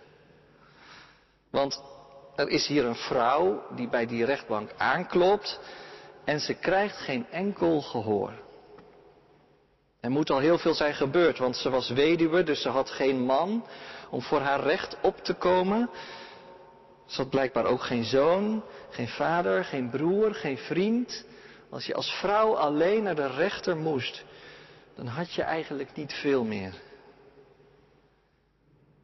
Want 1.52 1.82
er 2.36 2.48
is 2.48 2.68
hier 2.68 2.86
een 2.86 2.96
vrouw 2.96 3.76
die 3.76 3.90
bij 3.90 4.06
die 4.06 4.26
rechtbank 4.26 4.72
aanklopt 4.78 5.60
en 6.26 6.40
ze 6.40 6.54
krijgt 6.54 6.98
geen 6.98 7.26
enkel 7.32 7.82
gehoor. 7.82 8.32
Er 10.00 10.12
moet 10.12 10.30
al 10.30 10.40
heel 10.40 10.58
veel 10.58 10.74
zijn 10.74 10.94
gebeurd, 10.94 11.38
want 11.38 11.56
ze 11.56 11.70
was 11.70 11.90
weduwe, 11.90 12.44
dus 12.44 12.62
ze 12.62 12.70
had 12.70 12.90
geen 12.90 13.20
man 13.26 13.66
om 14.10 14.22
voor 14.22 14.40
haar 14.40 14.60
recht 14.60 14.98
op 15.02 15.18
te 15.18 15.34
komen. 15.34 15.90
Ze 17.06 17.22
had 17.22 17.30
blijkbaar 17.30 17.66
ook 17.66 17.82
geen 17.82 18.04
zoon, 18.04 18.64
geen 18.90 19.08
vader, 19.08 19.66
geen 19.66 19.90
broer, 19.90 20.34
geen 20.34 20.58
vriend. 20.58 21.26
Als 21.70 21.86
je 21.86 21.94
als 21.94 22.12
vrouw 22.12 22.56
alleen 22.56 23.04
naar 23.04 23.16
de 23.16 23.28
rechter 23.28 23.78
moest, 23.78 24.24
dan 24.98 25.08
had 25.08 25.34
je 25.34 25.42
eigenlijk 25.42 25.96
niet 25.96 26.14
veel 26.14 26.44
meer. 26.44 26.74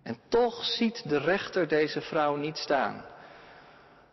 En 0.04 0.18
toch 0.28 0.66
ziet 0.66 1.10
de 1.10 1.18
rechter 1.18 1.68
deze 1.68 2.02
vrouw 2.02 2.36
niet 2.36 2.58
staan. 2.58 3.06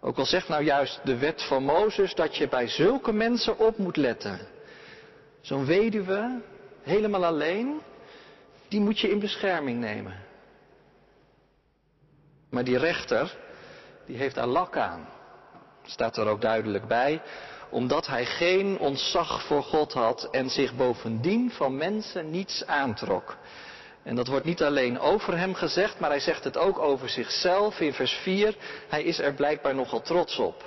Ook 0.01 0.19
al 0.19 0.25
zegt 0.25 0.49
nou 0.49 0.65
juist 0.65 1.01
de 1.05 1.19
wet 1.19 1.43
van 1.43 1.63
Mozes 1.63 2.15
dat 2.15 2.37
je 2.37 2.49
bij 2.49 2.69
zulke 2.69 3.13
mensen 3.13 3.59
op 3.59 3.79
moet 3.79 3.97
letten. 3.97 4.41
Zo'n 5.41 5.67
weduwe, 5.67 6.41
helemaal 6.83 7.25
alleen, 7.25 7.81
die 8.69 8.81
moet 8.81 8.99
je 8.99 9.11
in 9.11 9.19
bescherming 9.19 9.81
nemen. 9.81 10.17
Maar 12.51 12.65
die 12.65 12.79
rechter, 12.79 13.37
die 14.07 14.17
heeft 14.17 14.35
daar 14.35 14.47
lak 14.47 14.77
aan. 14.77 15.09
Staat 15.83 16.17
er 16.17 16.27
ook 16.27 16.41
duidelijk 16.41 16.87
bij, 16.87 17.23
omdat 17.71 18.07
hij 18.07 18.27
geen 18.27 18.79
ontzag 18.79 19.43
voor 19.43 19.63
God 19.63 19.93
had 19.93 20.29
en 20.31 20.51
zich 20.51 20.75
bovendien 20.75 21.51
van 21.51 21.77
mensen 21.77 22.31
niets 22.31 22.67
aantrok. 22.67 23.37
En 24.03 24.15
dat 24.15 24.27
wordt 24.27 24.45
niet 24.45 24.63
alleen 24.63 24.99
over 24.99 25.39
hem 25.39 25.55
gezegd, 25.55 26.01
maar 26.01 26.11
hij 26.11 26.21
zegt 26.21 26.45
het 26.45 26.57
ook 26.57 26.79
over 26.79 27.09
zichzelf 27.09 27.81
in 27.81 27.93
vers 27.93 28.13
4. 28.13 28.57
Hij 28.89 29.03
is 29.03 29.19
er 29.19 29.35
blijkbaar 29.35 29.75
nogal 29.75 30.03
trots 30.03 30.39
op 30.39 30.65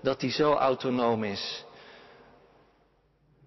dat 0.00 0.20
hij 0.20 0.30
zo 0.30 0.52
autonoom 0.52 1.24
is. 1.24 1.64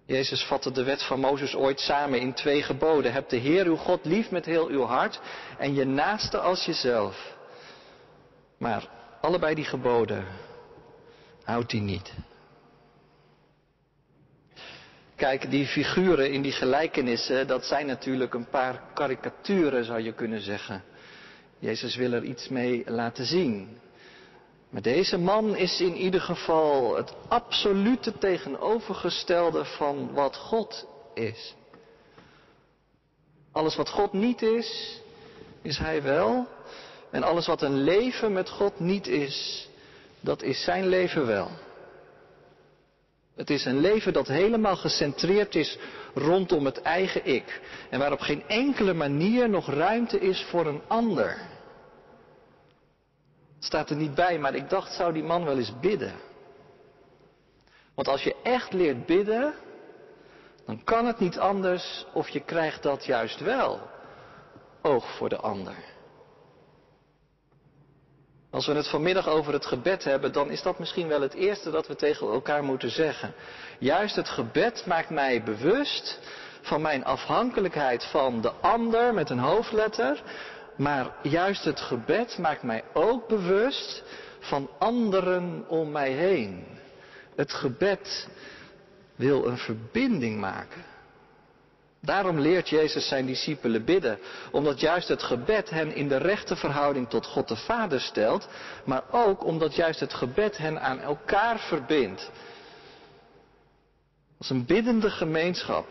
Jezus 0.06 0.44
vatte 0.44 0.70
de 0.70 0.82
wet 0.82 1.02
van 1.02 1.20
Mozes 1.20 1.54
ooit 1.54 1.80
samen 1.80 2.20
in 2.20 2.34
twee 2.34 2.62
geboden. 2.62 3.12
Heb 3.12 3.28
de 3.28 3.36
Heer 3.36 3.66
uw 3.66 3.76
God 3.76 4.04
lief 4.04 4.30
met 4.30 4.44
heel 4.44 4.68
uw 4.68 4.84
hart 4.84 5.20
en 5.58 5.74
je 5.74 5.84
naaste 5.84 6.38
als 6.38 6.64
jezelf. 6.64 7.34
Maar 8.58 8.88
allebei 9.20 9.54
die 9.54 9.64
geboden 9.64 10.26
houdt 11.44 11.72
hij 11.72 11.80
niet. 11.80 12.12
Kijk, 15.22 15.50
die 15.50 15.66
figuren 15.66 16.32
in 16.32 16.42
die 16.42 16.52
gelijkenissen, 16.52 17.46
dat 17.46 17.64
zijn 17.64 17.86
natuurlijk 17.86 18.34
een 18.34 18.48
paar 18.48 18.82
karikaturen, 18.94 19.84
zou 19.84 20.00
je 20.00 20.12
kunnen 20.12 20.40
zeggen. 20.40 20.84
Jezus 21.58 21.96
wil 21.96 22.12
er 22.12 22.24
iets 22.24 22.48
mee 22.48 22.82
laten 22.86 23.24
zien. 23.24 23.78
Maar 24.70 24.82
deze 24.82 25.18
man 25.18 25.56
is 25.56 25.80
in 25.80 25.96
ieder 25.96 26.20
geval 26.20 26.96
het 26.96 27.14
absolute 27.28 28.18
tegenovergestelde 28.18 29.64
van 29.64 30.12
wat 30.12 30.36
God 30.36 30.86
is. 31.14 31.54
Alles 33.52 33.76
wat 33.76 33.88
God 33.88 34.12
niet 34.12 34.42
is, 34.42 35.00
is 35.62 35.78
Hij 35.78 36.02
wel. 36.02 36.46
En 37.10 37.22
alles 37.22 37.46
wat 37.46 37.62
een 37.62 37.82
leven 37.82 38.32
met 38.32 38.50
God 38.50 38.80
niet 38.80 39.06
is, 39.06 39.68
dat 40.20 40.42
is 40.42 40.64
zijn 40.64 40.86
leven 40.86 41.26
wel. 41.26 41.50
Het 43.42 43.50
is 43.50 43.64
een 43.64 43.80
leven 43.80 44.12
dat 44.12 44.28
helemaal 44.28 44.76
gecentreerd 44.76 45.54
is 45.54 45.78
rondom 46.14 46.64
het 46.64 46.82
eigen 46.82 47.26
ik. 47.26 47.60
En 47.90 47.98
waar 47.98 48.12
op 48.12 48.20
geen 48.20 48.48
enkele 48.48 48.94
manier 48.94 49.48
nog 49.48 49.70
ruimte 49.70 50.18
is 50.18 50.46
voor 50.50 50.66
een 50.66 50.82
ander. 50.88 51.28
Het 53.54 53.64
staat 53.64 53.90
er 53.90 53.96
niet 53.96 54.14
bij, 54.14 54.38
maar 54.38 54.54
ik 54.54 54.70
dacht, 54.70 54.92
zou 54.92 55.12
die 55.12 55.22
man 55.22 55.44
wel 55.44 55.58
eens 55.58 55.78
bidden? 55.80 56.14
Want 57.94 58.08
als 58.08 58.22
je 58.22 58.36
echt 58.42 58.72
leert 58.72 59.06
bidden, 59.06 59.54
dan 60.66 60.84
kan 60.84 61.06
het 61.06 61.18
niet 61.18 61.38
anders 61.38 62.06
of 62.12 62.28
je 62.28 62.40
krijgt 62.40 62.82
dat 62.82 63.04
juist 63.04 63.40
wel. 63.40 63.80
Oog 64.82 65.16
voor 65.16 65.28
de 65.28 65.36
ander. 65.36 65.91
Als 68.52 68.66
we 68.66 68.72
het 68.72 68.88
vanmiddag 68.88 69.28
over 69.28 69.52
het 69.52 69.66
gebed 69.66 70.04
hebben, 70.04 70.32
dan 70.32 70.50
is 70.50 70.62
dat 70.62 70.78
misschien 70.78 71.08
wel 71.08 71.20
het 71.20 71.34
eerste 71.34 71.70
dat 71.70 71.86
we 71.86 71.96
tegen 71.96 72.26
elkaar 72.32 72.64
moeten 72.64 72.90
zeggen. 72.90 73.34
Juist 73.78 74.16
het 74.16 74.28
gebed 74.28 74.86
maakt 74.86 75.10
mij 75.10 75.42
bewust 75.42 76.18
van 76.60 76.82
mijn 76.82 77.04
afhankelijkheid 77.04 78.04
van 78.04 78.40
de 78.40 78.50
ander 78.50 79.14
met 79.14 79.30
een 79.30 79.38
hoofdletter. 79.38 80.22
Maar 80.76 81.14
juist 81.22 81.64
het 81.64 81.80
gebed 81.80 82.38
maakt 82.38 82.62
mij 82.62 82.84
ook 82.92 83.28
bewust 83.28 84.02
van 84.38 84.70
anderen 84.78 85.64
om 85.68 85.90
mij 85.90 86.10
heen. 86.10 86.64
Het 87.36 87.52
gebed 87.52 88.28
wil 89.16 89.46
een 89.46 89.58
verbinding 89.58 90.40
maken. 90.40 90.91
Daarom 92.04 92.40
leert 92.40 92.68
Jezus 92.68 93.08
zijn 93.08 93.26
discipelen 93.26 93.84
bidden, 93.84 94.18
omdat 94.50 94.80
juist 94.80 95.08
het 95.08 95.22
gebed 95.22 95.70
hen 95.70 95.94
in 95.94 96.08
de 96.08 96.16
rechte 96.16 96.56
verhouding 96.56 97.08
tot 97.08 97.26
God 97.26 97.48
de 97.48 97.56
Vader 97.56 98.00
stelt, 98.00 98.48
maar 98.84 99.02
ook 99.10 99.44
omdat 99.44 99.74
juist 99.74 100.00
het 100.00 100.14
gebed 100.14 100.56
hen 100.56 100.80
aan 100.80 101.00
elkaar 101.00 101.58
verbindt. 101.58 102.30
Als 104.38 104.50
een 104.50 104.64
biddende 104.64 105.10
gemeenschap. 105.10 105.86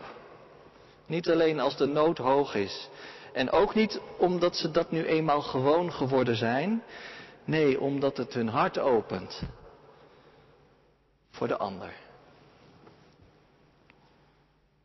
Niet 1.06 1.30
alleen 1.30 1.60
als 1.60 1.76
de 1.76 1.86
nood 1.86 2.18
hoog 2.18 2.54
is. 2.54 2.88
En 3.32 3.50
ook 3.50 3.74
niet 3.74 4.00
omdat 4.18 4.56
ze 4.56 4.70
dat 4.70 4.90
nu 4.90 5.04
eenmaal 5.04 5.40
gewoon 5.40 5.92
geworden 5.92 6.36
zijn. 6.36 6.82
Nee, 7.44 7.80
omdat 7.80 8.16
het 8.16 8.34
hun 8.34 8.48
hart 8.48 8.78
opent 8.78 9.42
voor 11.30 11.48
de 11.48 11.56
ander. 11.56 11.92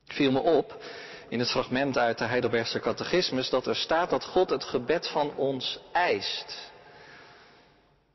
viel 0.05 0.31
me 0.31 0.39
op 0.39 0.77
in 1.29 1.39
het 1.39 1.49
fragment 1.49 1.97
uit 1.97 2.17
de 2.17 2.25
Heidelbergse 2.25 2.79
catechismus 2.79 3.49
dat 3.49 3.67
er 3.67 3.75
staat 3.75 4.09
dat 4.09 4.23
God 4.23 4.49
het 4.49 4.63
gebed 4.63 5.07
van 5.07 5.35
ons 5.35 5.79
eist. 5.91 6.71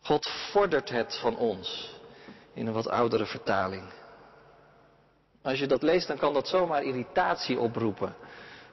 God 0.01 0.31
vordert 0.51 0.89
het 0.89 1.19
van 1.19 1.37
ons 1.37 1.91
in 2.55 2.67
een 2.67 2.73
wat 2.73 2.89
oudere 2.89 3.27
vertaling. 3.27 3.83
Als 5.43 5.59
je 5.59 5.67
dat 5.67 5.83
leest, 5.83 6.07
dan 6.07 6.19
kan 6.19 6.35
dat 6.35 6.49
zomaar 6.49 6.83
irritatie 6.83 7.59
oproepen. 7.59 8.15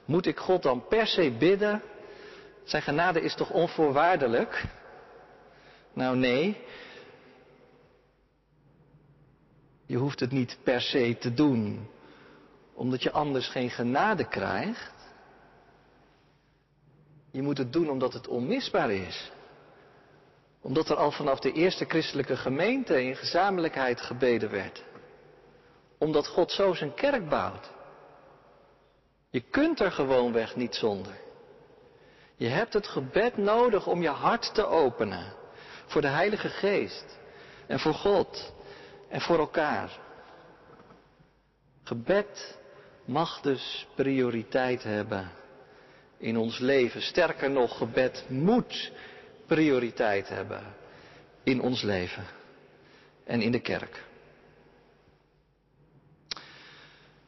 Moet 0.06 0.26
ik 0.26 0.38
God 0.38 0.64
dan 0.64 0.88
per 0.88 1.08
se 1.08 1.32
bidden? 1.32 1.82
Zijn 2.64 2.82
genade 2.82 3.22
is 3.22 3.36
toch 3.36 3.50
onvoorwaardelijk? 3.50 4.64
Nou 5.94 6.18
nee. 6.18 6.58
Je 9.86 9.98
hoeft 9.98 10.20
het 10.20 10.32
niet 10.32 10.58
per 10.64 10.82
se 10.82 11.18
te 11.20 11.34
doen 11.34 11.90
omdat 12.80 13.04
je 13.04 13.12
anders 13.12 13.48
geen 13.48 13.70
genade 13.70 14.28
krijgt. 14.28 14.94
Je 17.32 17.42
moet 17.42 17.58
het 17.58 17.74
doen 17.74 17.90
omdat 17.90 18.14
het 18.14 18.28
onmisbaar 18.28 18.92
is. 18.92 19.32
Omdat 20.62 20.90
er 20.90 20.96
al 20.96 21.12
vanaf 21.12 21.40
de 21.40 21.52
eerste 21.52 21.86
christelijke 21.86 22.38
gemeente 22.38 23.04
in 23.04 23.16
gezamenlijkheid 23.16 24.02
gebeden 24.02 24.50
werd. 24.52 24.84
Omdat 25.98 26.28
God 26.28 26.52
zo 26.52 26.74
zijn 26.74 26.94
kerk 26.94 27.30
bouwt. 27.30 27.70
Je 29.30 29.42
kunt 29.42 29.80
er 29.80 29.92
gewoonweg 29.92 30.56
niet 30.56 30.76
zonder. 30.76 31.20
Je 32.36 32.48
hebt 32.48 32.74
het 32.74 32.88
gebed 32.88 33.38
nodig 33.38 33.88
om 33.88 34.02
je 34.02 34.10
hart 34.10 34.54
te 34.54 34.66
openen 34.66 35.34
voor 35.86 36.02
de 36.02 36.08
Heilige 36.08 36.50
Geest 36.50 37.20
en 37.68 37.80
voor 37.80 37.94
God 37.94 38.54
en 39.10 39.22
voor 39.22 39.40
elkaar. 39.40 40.00
Gebed 41.84 42.58
mag 43.10 43.42
dus 43.42 43.88
prioriteit 43.96 44.84
hebben 44.84 45.32
in 46.18 46.38
ons 46.38 46.60
leven. 46.60 47.02
Sterker 47.02 47.52
nog, 47.52 47.78
gebed 47.78 48.26
moet 48.28 48.92
prioriteit 49.46 50.30
hebben 50.30 50.64
in 51.44 51.62
ons 51.62 51.82
leven 51.82 52.26
en 53.26 53.42
in 53.42 53.52
de 53.52 53.60
kerk. 53.60 54.04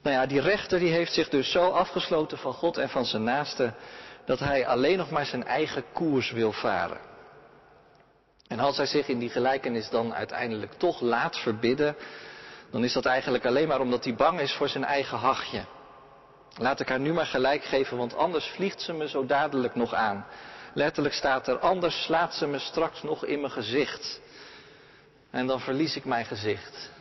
Nou 0.01 0.15
ja, 0.15 0.25
die 0.25 0.41
rechter 0.41 0.79
die 0.79 0.91
heeft 0.91 1.13
zich 1.13 1.29
dus 1.29 1.51
zo 1.51 1.69
afgesloten 1.69 2.37
van 2.37 2.53
God 2.53 2.77
en 2.77 2.89
van 2.89 3.05
zijn 3.05 3.23
naaste 3.23 3.73
dat 4.25 4.39
hij 4.39 4.67
alleen 4.67 4.97
nog 4.97 5.09
maar 5.09 5.25
zijn 5.25 5.43
eigen 5.43 5.83
koers 5.93 6.31
wil 6.31 6.51
varen. 6.51 6.99
En 8.47 8.59
als 8.59 8.77
hij 8.77 8.85
zich 8.85 9.07
in 9.07 9.19
die 9.19 9.29
gelijkenis 9.29 9.89
dan 9.89 10.13
uiteindelijk 10.13 10.73
toch 10.73 11.01
laat 11.01 11.37
verbidden, 11.37 11.95
dan 12.71 12.83
is 12.83 12.93
dat 12.93 13.05
eigenlijk 13.05 13.45
alleen 13.45 13.67
maar 13.67 13.79
omdat 13.79 14.03
hij 14.03 14.15
bang 14.15 14.39
is 14.39 14.53
voor 14.53 14.69
zijn 14.69 14.83
eigen 14.83 15.17
hachje. 15.17 15.65
Laat 16.57 16.79
ik 16.79 16.89
haar 16.89 16.99
nu 16.99 17.13
maar 17.13 17.25
gelijk 17.25 17.63
geven, 17.63 17.97
want 17.97 18.15
anders 18.15 18.45
vliegt 18.45 18.81
ze 18.81 18.93
me 18.93 19.07
zo 19.07 19.25
dadelijk 19.25 19.75
nog 19.75 19.93
aan. 19.93 20.25
Letterlijk 20.73 21.15
staat 21.15 21.47
er, 21.47 21.59
anders 21.59 22.03
slaat 22.03 22.33
ze 22.33 22.47
me 22.47 22.59
straks 22.59 23.03
nog 23.03 23.25
in 23.25 23.39
mijn 23.39 23.51
gezicht. 23.51 24.21
En 25.29 25.47
dan 25.47 25.59
verlies 25.59 25.95
ik 25.95 26.05
mijn 26.05 26.25
gezicht. 26.25 26.91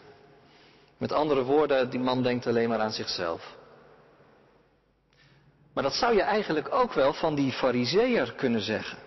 Met 0.99 1.13
andere 1.13 1.43
woorden, 1.43 1.91
die 1.91 2.01
man 2.01 2.23
denkt 2.23 2.47
alleen 2.47 2.69
maar 2.69 2.81
aan 2.81 2.93
zichzelf. 2.93 3.55
Maar 5.73 5.83
dat 5.83 5.95
zou 5.95 6.15
je 6.15 6.23
eigenlijk 6.23 6.75
ook 6.75 6.93
wel 6.93 7.13
van 7.13 7.35
die 7.35 7.53
fariseer 7.53 8.33
kunnen 8.33 8.61
zeggen. 8.61 8.99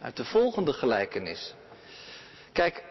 Uit 0.00 0.16
de 0.16 0.24
volgende 0.24 0.72
gelijkenis. 0.72 1.54
Kijk, 2.52 2.84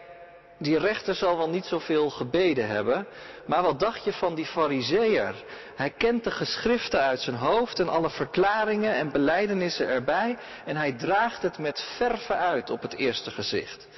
die 0.60 0.78
rechter 0.78 1.14
zal 1.14 1.36
wel 1.36 1.48
niet 1.48 1.64
zoveel 1.64 2.10
gebeden 2.10 2.68
hebben, 2.68 3.06
maar 3.46 3.62
wat 3.62 3.80
dacht 3.80 4.04
je 4.04 4.12
van 4.12 4.34
die 4.34 4.46
fariseer? 4.46 5.34
Hij 5.76 5.90
kent 5.90 6.24
de 6.24 6.30
geschriften 6.30 7.00
uit 7.00 7.20
zijn 7.20 7.36
hoofd 7.36 7.78
en 7.78 7.88
alle 7.88 8.10
verklaringen 8.10 8.94
en 8.94 9.12
belijdenissen 9.12 9.88
erbij 9.88 10.38
en 10.64 10.76
hij 10.76 10.92
draagt 10.92 11.42
het 11.42 11.58
met 11.58 11.84
verve 11.96 12.34
uit 12.34 12.70
op 12.70 12.82
het 12.82 12.94
eerste 12.94 13.30
gezicht. 13.30 13.88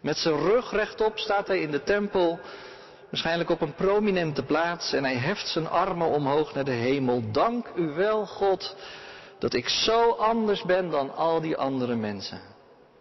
Met 0.00 0.16
zijn 0.16 0.36
rug 0.36 0.70
rechtop 0.72 1.18
staat 1.18 1.46
hij 1.46 1.60
in 1.60 1.70
de 1.70 1.82
tempel, 1.82 2.38
waarschijnlijk 3.10 3.50
op 3.50 3.60
een 3.60 3.74
prominente 3.74 4.42
plaats 4.42 4.92
en 4.92 5.04
hij 5.04 5.16
heft 5.16 5.48
zijn 5.48 5.68
armen 5.68 6.08
omhoog 6.08 6.54
naar 6.54 6.64
de 6.64 6.70
hemel. 6.70 7.22
Dank 7.32 7.66
u 7.76 7.86
wel, 7.86 8.26
God, 8.26 8.76
dat 9.38 9.54
ik 9.54 9.68
zo 9.68 10.10
anders 10.10 10.62
ben 10.62 10.90
dan 10.90 11.14
al 11.14 11.40
die 11.40 11.56
andere 11.56 11.94
mensen. 11.94 12.40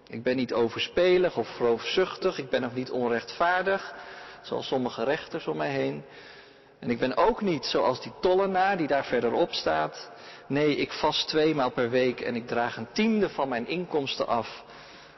Ik 0.09 0.23
ben 0.23 0.35
niet 0.35 0.53
overspelig 0.53 1.37
of 1.37 1.57
roofzuchtig. 1.57 2.37
Ik 2.37 2.49
ben 2.49 2.63
ook 2.63 2.73
niet 2.73 2.91
onrechtvaardig, 2.91 3.93
zoals 4.41 4.67
sommige 4.67 5.03
rechters 5.03 5.47
om 5.47 5.57
mij 5.57 5.69
heen. 5.69 6.03
En 6.79 6.89
ik 6.89 6.99
ben 6.99 7.17
ook 7.17 7.41
niet 7.41 7.65
zoals 7.65 8.01
die 8.01 8.13
tollenaar 8.21 8.77
die 8.77 8.87
daar 8.87 9.05
verderop 9.05 9.51
staat. 9.53 10.11
Nee, 10.47 10.75
ik 10.75 10.91
vast 10.91 11.27
twee 11.27 11.55
maal 11.55 11.71
per 11.71 11.89
week 11.89 12.21
en 12.21 12.35
ik 12.35 12.47
draag 12.47 12.77
een 12.77 12.91
tiende 12.91 13.29
van 13.29 13.49
mijn 13.49 13.67
inkomsten 13.67 14.27
af. 14.27 14.63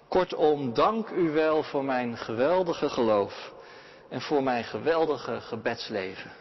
Kortom, 0.08 0.74
dank 0.74 1.10
u 1.10 1.29
wel 1.31 1.63
voor 1.63 1.84
mijn 1.84 2.17
geweldige 2.17 2.89
geloof 2.89 3.53
en 4.10 4.22
voor 4.22 4.43
mijn 4.43 4.63
geweldige 4.63 5.41
gebedsleven. 5.41 6.31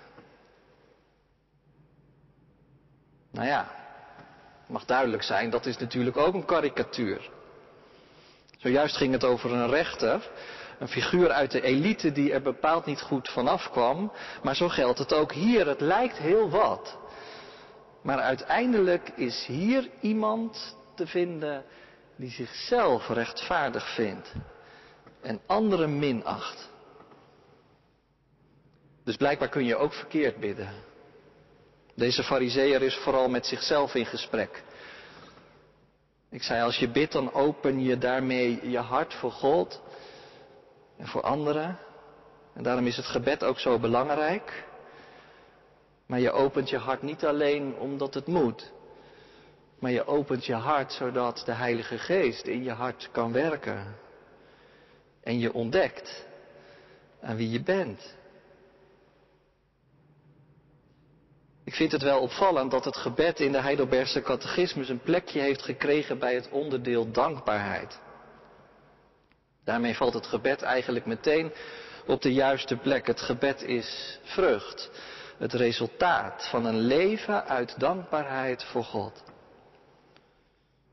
Nou 3.30 3.46
ja, 3.46 3.70
mag 4.66 4.84
duidelijk 4.84 5.22
zijn, 5.22 5.50
dat 5.50 5.66
is 5.66 5.76
natuurlijk 5.76 6.16
ook 6.16 6.34
een 6.34 6.44
karikatuur. 6.44 7.30
Zojuist 8.58 8.96
ging 8.96 9.12
het 9.12 9.24
over 9.24 9.52
een 9.52 9.70
rechter, 9.70 10.30
een 10.78 10.88
figuur 10.88 11.30
uit 11.30 11.50
de 11.50 11.62
elite 11.62 12.12
die 12.12 12.32
er 12.32 12.42
bepaald 12.42 12.86
niet 12.86 13.00
goed 13.00 13.28
vanaf 13.28 13.70
kwam. 13.70 14.12
Maar 14.42 14.56
zo 14.56 14.68
geldt 14.68 14.98
het 14.98 15.12
ook 15.12 15.32
hier. 15.32 15.66
Het 15.66 15.80
lijkt 15.80 16.16
heel 16.16 16.50
wat. 16.50 16.98
Maar 18.02 18.18
uiteindelijk 18.18 19.08
is 19.16 19.44
hier 19.46 19.88
iemand 20.00 20.76
te 20.94 21.06
vinden 21.06 21.64
die 22.16 22.30
zichzelf 22.30 23.08
rechtvaardig 23.08 23.94
vindt 23.94 24.32
en 25.22 25.40
anderen 25.46 25.98
minacht. 25.98 26.70
Dus 29.04 29.16
blijkbaar 29.16 29.48
kun 29.48 29.64
je 29.64 29.76
ook 29.76 29.92
verkeerd 29.92 30.40
bidden. 30.40 30.72
Deze 31.94 32.22
fariseer 32.22 32.82
is 32.82 32.96
vooral 32.96 33.28
met 33.28 33.46
zichzelf 33.46 33.94
in 33.94 34.06
gesprek. 34.06 34.62
Ik 36.30 36.42
zei, 36.42 36.62
als 36.62 36.76
je 36.76 36.88
bidt, 36.88 37.12
dan 37.12 37.32
open 37.32 37.80
je 37.80 37.98
daarmee 37.98 38.70
je 38.70 38.78
hart 38.78 39.14
voor 39.14 39.32
God 39.32 39.82
en 40.96 41.06
voor 41.06 41.22
anderen. 41.22 41.78
En 42.54 42.62
daarom 42.62 42.86
is 42.86 42.96
het 42.96 43.06
gebed 43.06 43.44
ook 43.44 43.58
zo 43.58 43.78
belangrijk. 43.78 44.64
Maar 46.06 46.20
je 46.20 46.30
opent 46.30 46.70
je 46.70 46.78
hart 46.78 47.02
niet 47.02 47.24
alleen 47.24 47.76
omdat 47.76 48.14
het 48.14 48.26
moet. 48.26 48.72
Maar 49.78 49.90
je 49.90 50.06
opent 50.06 50.46
je 50.46 50.54
hart 50.54 50.92
zodat 50.92 51.42
de 51.44 51.52
Heilige 51.52 51.98
Geest 51.98 52.46
in 52.46 52.62
je 52.62 52.72
hart 52.72 53.08
kan 53.12 53.32
werken. 53.32 53.96
En 55.22 55.38
je 55.38 55.52
ontdekt 55.52 56.26
aan 57.20 57.36
wie 57.36 57.50
je 57.50 57.62
bent. 57.62 58.16
Ik 61.68 61.74
vind 61.74 61.92
het 61.92 62.02
wel 62.02 62.20
opvallend 62.20 62.70
dat 62.70 62.84
het 62.84 62.96
gebed 62.96 63.40
in 63.40 63.52
de 63.52 63.60
Heidelbergse 63.60 64.22
catechismus 64.22 64.88
een 64.88 65.00
plekje 65.00 65.40
heeft 65.40 65.62
gekregen 65.62 66.18
bij 66.18 66.34
het 66.34 66.48
onderdeel 66.50 67.10
dankbaarheid. 67.10 68.00
Daarmee 69.64 69.96
valt 69.96 70.14
het 70.14 70.26
gebed 70.26 70.62
eigenlijk 70.62 71.06
meteen 71.06 71.52
op 72.06 72.22
de 72.22 72.32
juiste 72.32 72.76
plek. 72.76 73.06
Het 73.06 73.20
gebed 73.20 73.62
is 73.62 74.18
vrucht, 74.22 74.90
het 75.38 75.52
resultaat 75.52 76.48
van 76.50 76.64
een 76.64 76.80
leven 76.80 77.44
uit 77.46 77.80
dankbaarheid 77.80 78.64
voor 78.64 78.84
God. 78.84 79.22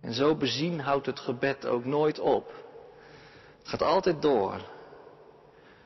En 0.01 0.13
zo 0.13 0.35
bezien 0.35 0.79
houdt 0.79 1.05
het 1.05 1.19
gebed 1.19 1.65
ook 1.65 1.85
nooit 1.85 2.19
op. 2.19 2.53
Het 3.59 3.67
gaat 3.69 3.83
altijd 3.83 4.21
door. 4.21 4.61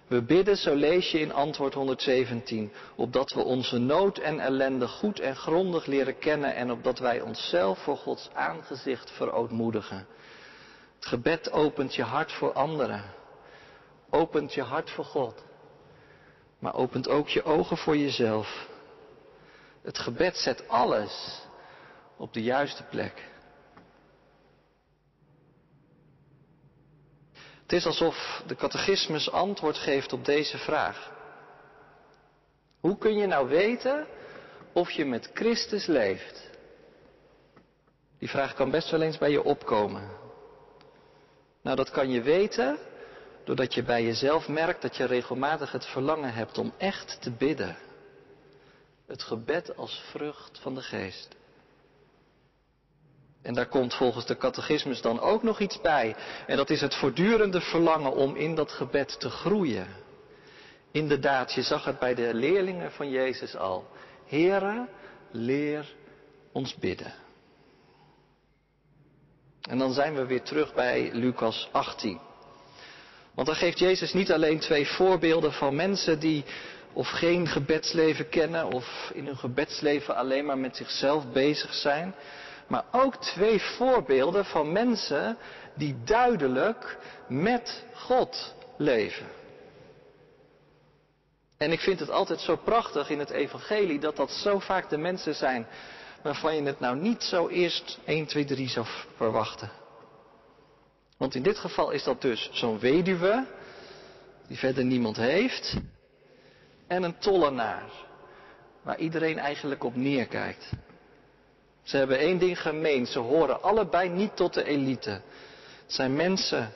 We 0.10 0.22
bidden, 0.22 0.58
zo 0.58 0.76
lees 0.76 1.12
je 1.12 1.20
in 1.20 1.34
antwoord 1.34 1.74
117, 1.74 2.72
opdat 2.96 3.32
we 3.32 3.42
onze 3.42 3.78
nood 3.78 4.18
en 4.18 4.40
ellende 4.40 4.88
goed 4.88 5.20
en 5.20 5.36
grondig 5.36 5.86
leren 5.86 6.18
kennen 6.18 6.56
en 6.56 6.72
opdat 6.72 7.00
wij 7.00 7.22
onszelf 7.22 7.80
voor 7.84 7.98
Gods 7.98 8.30
aangezicht 8.34 9.12
verootmoedigen. 9.12 10.08
Het 10.96 11.06
gebed 11.06 11.52
opent 11.52 11.96
je 11.96 12.04
hart 12.04 12.32
voor 12.32 12.54
anderen, 12.54 13.04
opent 14.10 14.54
je 14.54 14.62
hart 14.62 14.90
voor 14.90 15.06
God, 15.06 15.44
maar 16.60 16.74
opent 16.76 17.10
ook 17.10 17.28
je 17.28 17.44
ogen 17.44 17.78
voor 17.78 17.98
jezelf. 17.98 18.68
Het 19.82 20.00
gebed 20.00 20.38
zet 20.38 20.68
alles 20.68 21.42
op 22.18 22.34
de 22.34 22.44
juiste 22.44 22.84
plek. 22.84 23.30
Het 27.70 27.78
is 27.78 27.86
alsof 27.86 28.44
de 28.48 28.56
catechismus 28.56 29.32
antwoord 29.32 29.78
geeft 29.78 30.14
op 30.14 30.26
deze 30.26 30.58
vraag. 30.58 31.12
Hoe 32.80 32.98
kun 32.98 33.18
je 33.18 33.28
nou 33.28 33.48
weten 33.48 34.08
of 34.74 34.92
je 34.92 35.06
met 35.06 35.30
Christus 35.34 35.86
leeft? 35.86 36.50
Die 38.20 38.30
vraag 38.30 38.54
kan 38.54 38.72
best 38.72 38.92
wel 38.92 39.02
eens 39.02 39.18
bij 39.18 39.32
je 39.32 39.44
opkomen. 39.44 40.10
Nou, 41.62 41.76
dat 41.76 41.90
kan 41.90 42.12
je 42.12 42.22
weten 42.22 42.78
doordat 43.44 43.74
je 43.74 43.84
bij 43.84 44.04
jezelf 44.04 44.48
merkt 44.48 44.82
dat 44.82 44.96
je 44.96 45.06
regelmatig 45.06 45.72
het 45.72 45.86
verlangen 45.86 46.34
hebt 46.34 46.58
om 46.58 46.74
echt 46.78 47.22
te 47.22 47.32
bidden. 47.32 47.78
Het 49.08 49.24
gebed 49.24 49.78
als 49.78 50.04
vrucht 50.12 50.60
van 50.60 50.76
de 50.76 50.82
geest. 50.82 51.36
En 53.42 53.54
daar 53.54 53.68
komt 53.68 53.94
volgens 53.94 54.26
de 54.26 54.38
catechismus 54.38 55.02
dan 55.02 55.20
ook 55.20 55.44
nog 55.44 55.60
iets 55.60 55.82
bij. 55.82 56.16
En 56.48 56.58
dat 56.58 56.70
is 56.70 56.82
het 56.82 56.96
voortdurende 56.96 57.62
verlangen 57.62 58.14
om 58.14 58.36
in 58.36 58.56
dat 58.56 58.72
gebed 58.72 59.20
te 59.20 59.30
groeien. 59.30 59.88
Inderdaad, 60.92 61.54
je 61.54 61.62
zag 61.62 61.86
het 61.86 62.00
bij 62.00 62.16
de 62.16 62.34
leerlingen 62.34 62.92
van 62.92 63.10
Jezus 63.10 63.56
al. 63.56 63.88
Here, 64.26 64.88
leer 65.32 65.94
ons 66.52 66.76
bidden. 66.76 67.14
En 69.62 69.78
dan 69.78 69.94
zijn 69.94 70.16
we 70.16 70.26
weer 70.26 70.42
terug 70.42 70.74
bij 70.74 71.10
Lucas 71.14 71.70
18. 71.72 72.20
Want 73.34 73.48
dan 73.48 73.56
geeft 73.56 73.80
Jezus 73.80 74.14
niet 74.14 74.32
alleen 74.32 74.60
twee 74.60 74.88
voorbeelden 74.88 75.54
van 75.54 75.76
mensen 75.76 76.20
die 76.20 76.44
of 76.94 77.08
geen 77.08 77.48
gebedsleven 77.48 78.30
kennen 78.30 78.72
of 78.72 79.12
in 79.14 79.26
hun 79.26 79.38
gebedsleven 79.38 80.16
alleen 80.16 80.46
maar 80.46 80.58
met 80.58 80.76
zichzelf 80.76 81.32
bezig 81.32 81.74
zijn 81.74 82.16
maar 82.70 82.86
ook 82.92 83.16
twee 83.16 83.62
voorbeelden 83.62 84.46
van 84.46 84.72
mensen 84.72 85.38
die 85.74 85.96
duidelijk 86.04 86.98
met 87.28 87.84
God 87.94 88.56
leven. 88.78 89.26
En 91.58 91.72
ik 91.72 91.80
vind 91.80 92.00
het 92.00 92.10
altijd 92.10 92.40
zo 92.40 92.56
prachtig 92.56 93.10
in 93.10 93.20
het 93.20 93.30
evangelie 93.30 94.00
dat 94.00 94.16
dat 94.16 94.32
zo 94.32 94.60
vaak 94.60 94.90
de 94.90 94.98
mensen 94.98 95.36
zijn 95.36 95.68
waarvan 96.22 96.56
je 96.56 96.64
het 96.64 96.80
nou 96.80 96.96
niet 96.96 97.24
zo 97.24 97.48
eerst 97.48 98.00
1, 98.06 98.26
2, 98.26 98.46
3 98.46 98.70
zou 98.70 98.86
verwachten. 99.16 99.72
Want 101.18 101.36
in 101.36 101.44
dit 101.44 101.58
geval 101.58 101.92
is 101.92 102.04
dat 102.04 102.22
dus 102.22 102.50
zo'n 102.52 102.80
weduwe, 102.80 103.46
die 104.48 104.58
verder 104.58 104.84
niemand 104.84 105.18
heeft, 105.18 105.76
en 106.88 107.04
een 107.04 107.18
tollenaar, 107.18 107.92
waar 108.82 108.98
iedereen 108.98 109.40
eigenlijk 109.40 109.84
op 109.84 109.96
neerkijkt. 109.96 110.72
Ze 111.90 111.98
hebben 111.98 112.18
één 112.18 112.38
ding 112.38 112.62
gemeen, 112.62 113.06
ze 113.06 113.20
horen 113.20 113.62
allebei 113.62 114.10
niet 114.10 114.36
tot 114.36 114.54
de 114.54 114.64
elite. 114.64 115.10
Het 115.10 115.22
zijn 115.94 116.16
mensen 116.16 116.72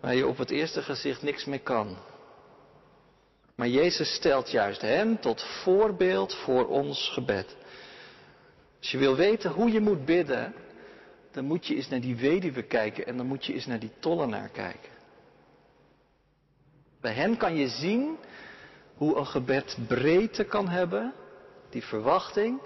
waar 0.00 0.14
je 0.14 0.26
op 0.26 0.38
het 0.38 0.50
eerste 0.50 0.82
gezicht 0.82 1.22
niks 1.22 1.44
mee 1.44 1.58
kan. 1.58 1.96
Maar 3.54 3.68
Jezus 3.68 4.14
stelt 4.14 4.50
juist 4.50 4.80
hen 4.80 5.20
tot 5.20 5.42
voorbeeld 5.42 6.34
voor 6.34 6.68
ons 6.68 7.10
gebed. 7.12 7.56
Als 8.78 8.90
je 8.90 8.98
wil 8.98 9.16
weten 9.16 9.50
hoe 9.50 9.72
je 9.72 9.80
moet 9.80 10.04
bidden, 10.04 10.54
dan 11.32 11.44
moet 11.44 11.66
je 11.66 11.74
eens 11.74 11.88
naar 11.88 12.00
die 12.00 12.16
weduwe 12.16 12.62
kijken 12.62 13.06
en 13.06 13.16
dan 13.16 13.26
moet 13.26 13.44
je 13.44 13.52
eens 13.52 13.66
naar 13.66 13.80
die 13.80 13.92
tollenaar 13.98 14.48
kijken. 14.48 14.90
Bij 17.00 17.12
hen 17.12 17.36
kan 17.36 17.56
je 17.56 17.68
zien 17.68 18.16
hoe 18.94 19.16
een 19.16 19.26
gebed 19.26 19.76
breedte 19.86 20.44
kan 20.44 20.68
hebben, 20.68 21.12
die 21.70 21.84
verwachting 21.84 22.60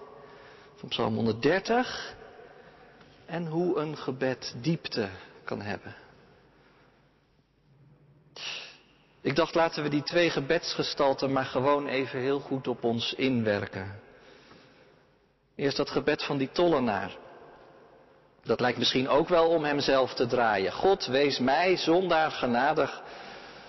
van 0.78 0.88
Psalm 0.88 1.14
130, 1.14 2.14
en 3.26 3.46
hoe 3.46 3.78
een 3.78 3.96
gebed 3.96 4.54
diepte 4.60 5.08
kan 5.44 5.60
hebben. 5.60 5.94
Ik 9.20 9.36
dacht 9.36 9.54
laten 9.54 9.82
we 9.82 9.88
die 9.88 10.02
twee 10.02 10.30
gebedsgestalten 10.30 11.32
maar 11.32 11.44
gewoon 11.44 11.86
even 11.86 12.20
heel 12.20 12.40
goed 12.40 12.68
op 12.68 12.84
ons 12.84 13.14
inwerken. 13.14 14.00
Eerst 15.54 15.76
dat 15.76 15.90
gebed 15.90 16.24
van 16.24 16.38
die 16.38 16.50
tollenaar. 16.52 17.16
Dat 18.44 18.60
lijkt 18.60 18.78
misschien 18.78 19.08
ook 19.08 19.28
wel 19.28 19.48
om 19.48 19.64
hemzelf 19.64 20.14
te 20.14 20.26
draaien. 20.26 20.72
God, 20.72 21.06
wees 21.06 21.38
mij 21.38 21.76
zondaar 21.76 22.30
genadig. 22.30 23.02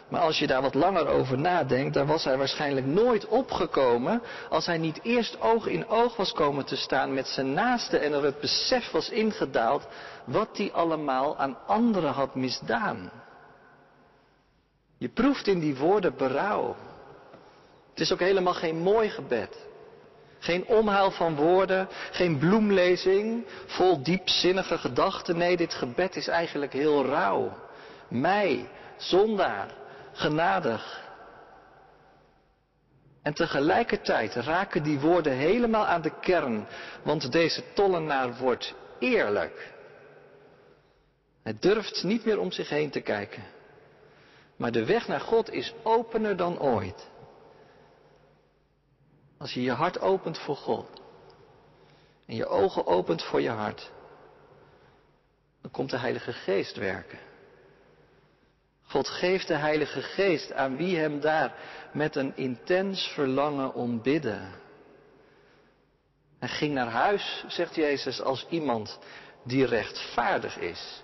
Maar 0.09 0.21
als 0.21 0.39
je 0.39 0.47
daar 0.47 0.61
wat 0.61 0.73
langer 0.73 1.07
over 1.07 1.37
nadenkt, 1.39 1.93
dan 1.93 2.07
was 2.07 2.23
hij 2.23 2.37
waarschijnlijk 2.37 2.85
nooit 2.85 3.27
opgekomen 3.27 4.21
als 4.49 4.65
hij 4.65 4.77
niet 4.77 4.99
eerst 5.03 5.41
oog 5.41 5.67
in 5.67 5.87
oog 5.87 6.15
was 6.15 6.31
komen 6.33 6.65
te 6.65 6.75
staan 6.75 7.13
met 7.13 7.27
zijn 7.27 7.53
naaste 7.53 7.97
en 7.97 8.13
er 8.13 8.23
het 8.23 8.39
besef 8.39 8.91
was 8.91 9.09
ingedaald 9.09 9.87
wat 10.25 10.57
hij 10.57 10.71
allemaal 10.71 11.37
aan 11.37 11.57
anderen 11.67 12.11
had 12.11 12.35
misdaan. 12.35 13.11
Je 14.97 15.09
proeft 15.09 15.47
in 15.47 15.59
die 15.59 15.75
woorden 15.75 16.15
berouw. 16.17 16.75
Het 17.89 17.99
is 17.99 18.13
ook 18.13 18.19
helemaal 18.19 18.53
geen 18.53 18.77
mooi 18.77 19.09
gebed. 19.09 19.67
Geen 20.39 20.65
omhaal 20.65 21.11
van 21.11 21.35
woorden, 21.35 21.87
geen 22.11 22.37
bloemlezing, 22.37 23.45
vol 23.65 24.03
diepzinnige 24.03 24.77
gedachten. 24.77 25.37
Nee, 25.37 25.57
dit 25.57 25.73
gebed 25.73 26.15
is 26.15 26.27
eigenlijk 26.27 26.73
heel 26.73 27.05
rauw. 27.05 27.51
Mij, 28.07 28.69
zondaar, 28.97 29.67
genadig. 30.19 31.07
En 33.21 33.33
tegelijkertijd 33.33 34.33
raken 34.33 34.83
die 34.83 34.99
woorden 34.99 35.33
helemaal 35.33 35.85
aan 35.85 36.01
de 36.01 36.19
kern, 36.19 36.67
want 37.03 37.31
deze 37.31 37.63
tollenaar 37.73 38.37
wordt 38.37 38.75
eerlijk. 38.99 39.73
Hij 41.43 41.57
durft 41.59 42.03
niet 42.03 42.25
meer 42.25 42.39
om 42.39 42.51
zich 42.51 42.69
heen 42.69 42.89
te 42.89 43.01
kijken. 43.01 43.43
Maar 44.55 44.71
de 44.71 44.85
weg 44.85 45.07
naar 45.07 45.19
God 45.19 45.51
is 45.51 45.73
opener 45.83 46.37
dan 46.37 46.59
ooit. 46.59 47.09
Als 49.37 49.53
je 49.53 49.61
je 49.61 49.71
hart 49.71 49.99
opent 49.99 50.37
voor 50.37 50.55
God 50.55 51.01
en 52.25 52.35
je 52.35 52.45
ogen 52.45 52.87
opent 52.87 53.23
voor 53.23 53.41
je 53.41 53.49
hart, 53.49 53.91
dan 55.61 55.71
komt 55.71 55.89
de 55.89 55.97
Heilige 55.97 56.33
Geest 56.33 56.75
werken. 56.75 57.28
God 58.89 59.07
geeft 59.07 59.47
de 59.47 59.55
Heilige 59.55 60.01
Geest 60.01 60.53
aan 60.53 60.77
wie 60.77 60.97
hem 60.97 61.19
daar 61.19 61.55
met 61.93 62.15
een 62.15 62.35
intens 62.35 63.07
verlangen 63.07 63.73
om. 63.73 64.01
Hij 66.39 66.49
ging 66.49 66.73
naar 66.73 66.89
huis, 66.89 67.43
zegt 67.47 67.75
Jezus, 67.75 68.21
als 68.21 68.45
iemand 68.49 68.99
die 69.43 69.65
rechtvaardig 69.65 70.57
is 70.57 71.03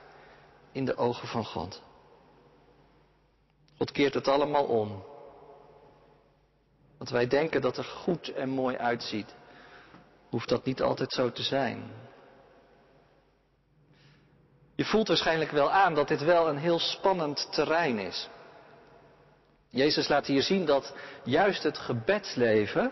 in 0.72 0.86
de 0.86 0.96
ogen 0.96 1.28
van 1.28 1.46
God. 1.46 1.82
God 3.78 3.92
keert 3.92 4.14
het 4.14 4.28
allemaal 4.28 4.66
om. 4.66 5.04
Want 6.98 7.10
wij 7.10 7.28
denken 7.28 7.62
dat 7.62 7.78
er 7.78 7.84
goed 7.84 8.34
en 8.34 8.50
mooi 8.50 8.78
uitziet. 8.78 9.36
Hoeft 10.30 10.50
dat 10.50 10.66
niet 10.66 10.82
altijd 10.82 11.12
zo 11.14 11.32
te 11.32 11.44
zijn. 11.44 11.92
Je 14.76 14.86
voelt 14.86 15.08
waarschijnlijk 15.08 15.52
wel 15.52 15.72
aan 15.72 15.96
dat 15.96 16.08
dit 16.08 16.24
wel 16.24 16.48
een 16.48 16.58
heel 16.58 16.80
spannend 16.80 17.48
terrein 17.52 18.00
is. 18.00 18.30
Jezus 19.70 20.08
laat 20.08 20.26
hier 20.26 20.42
zien 20.42 20.66
dat 20.66 20.94
juist 21.24 21.64
het 21.64 21.78
gebedsleven 21.78 22.92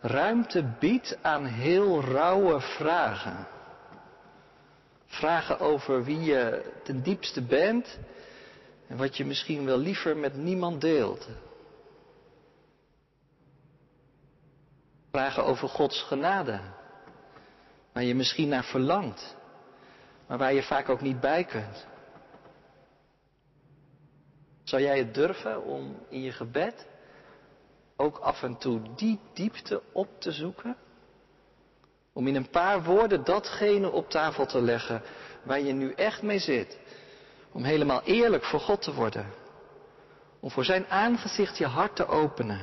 ruimte 0.00 0.74
biedt 0.78 1.18
aan 1.22 1.44
heel 1.44 2.04
rauwe 2.04 2.60
vragen. 2.60 3.46
Vragen 5.06 5.60
over 5.60 6.04
wie 6.04 6.20
je 6.20 6.72
ten 6.84 7.02
diepste 7.02 7.42
bent 7.42 7.98
en 8.88 8.96
wat 8.96 9.16
je 9.16 9.24
misschien 9.24 9.64
wel 9.64 9.78
liever 9.78 10.16
met 10.16 10.36
niemand 10.36 10.80
deelt. 10.80 11.28
Vragen 15.10 15.44
over 15.44 15.68
Gods 15.68 16.02
genade, 16.02 16.60
waar 17.92 18.02
je 18.02 18.14
misschien 18.14 18.48
naar 18.48 18.64
verlangt, 18.64 19.36
maar 20.32 20.40
waar 20.40 20.54
je 20.54 20.62
vaak 20.62 20.88
ook 20.88 21.00
niet 21.00 21.20
bij 21.20 21.44
kunt. 21.44 21.86
Zou 24.62 24.82
jij 24.82 24.98
het 24.98 25.14
durven 25.14 25.64
om 25.64 25.96
in 26.08 26.22
je 26.22 26.32
gebed 26.32 26.86
ook 27.96 28.18
af 28.18 28.42
en 28.42 28.56
toe 28.58 28.80
die 28.96 29.20
diepte 29.34 29.82
op 29.92 30.20
te 30.20 30.32
zoeken? 30.32 30.76
Om 32.12 32.26
in 32.26 32.34
een 32.34 32.50
paar 32.50 32.82
woorden 32.82 33.24
datgene 33.24 33.90
op 33.90 34.10
tafel 34.10 34.46
te 34.46 34.60
leggen 34.60 35.02
waar 35.42 35.60
je 35.60 35.72
nu 35.72 35.92
echt 35.92 36.22
mee 36.22 36.38
zit. 36.38 36.78
Om 37.50 37.64
helemaal 37.64 38.02
eerlijk 38.02 38.44
voor 38.44 38.60
God 38.60 38.82
te 38.82 38.94
worden. 38.94 39.26
Om 40.40 40.50
voor 40.50 40.64
zijn 40.64 40.86
aangezicht 40.86 41.58
je 41.58 41.66
hart 41.66 41.96
te 41.96 42.06
openen. 42.06 42.60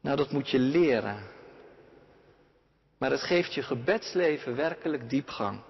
Nou, 0.00 0.16
dat 0.16 0.30
moet 0.30 0.50
je 0.50 0.58
leren. 0.58 1.18
Maar 2.98 3.10
het 3.10 3.22
geeft 3.22 3.54
je 3.54 3.62
gebedsleven 3.62 4.56
werkelijk 4.56 5.10
diepgang. 5.10 5.60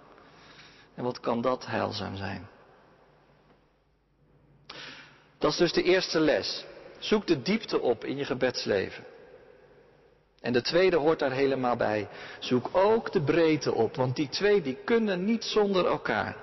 En 0.95 1.05
wat 1.05 1.21
kan 1.21 1.41
dat 1.41 1.67
heilzaam 1.67 2.17
zijn? 2.17 2.49
Dat 5.39 5.51
is 5.51 5.57
dus 5.57 5.73
de 5.73 5.83
eerste 5.83 6.21
les. 6.21 6.65
Zoek 6.99 7.27
de 7.27 7.43
diepte 7.43 7.81
op 7.81 8.05
in 8.05 8.17
je 8.17 8.25
gebedsleven. 8.25 9.05
En 10.41 10.53
de 10.53 10.63
tweede 10.63 10.97
hoort 10.97 11.19
daar 11.19 11.33
helemaal 11.33 11.77
bij. 11.77 12.09
Zoek 12.39 12.69
ook 12.73 13.13
de 13.13 13.23
breedte 13.23 13.75
op, 13.75 13.97
want 13.97 14.17
die 14.17 14.29
twee 14.29 14.63
die 14.63 14.79
kunnen 14.85 15.25
niet 15.25 15.45
zonder 15.45 15.87
elkaar. 15.87 16.37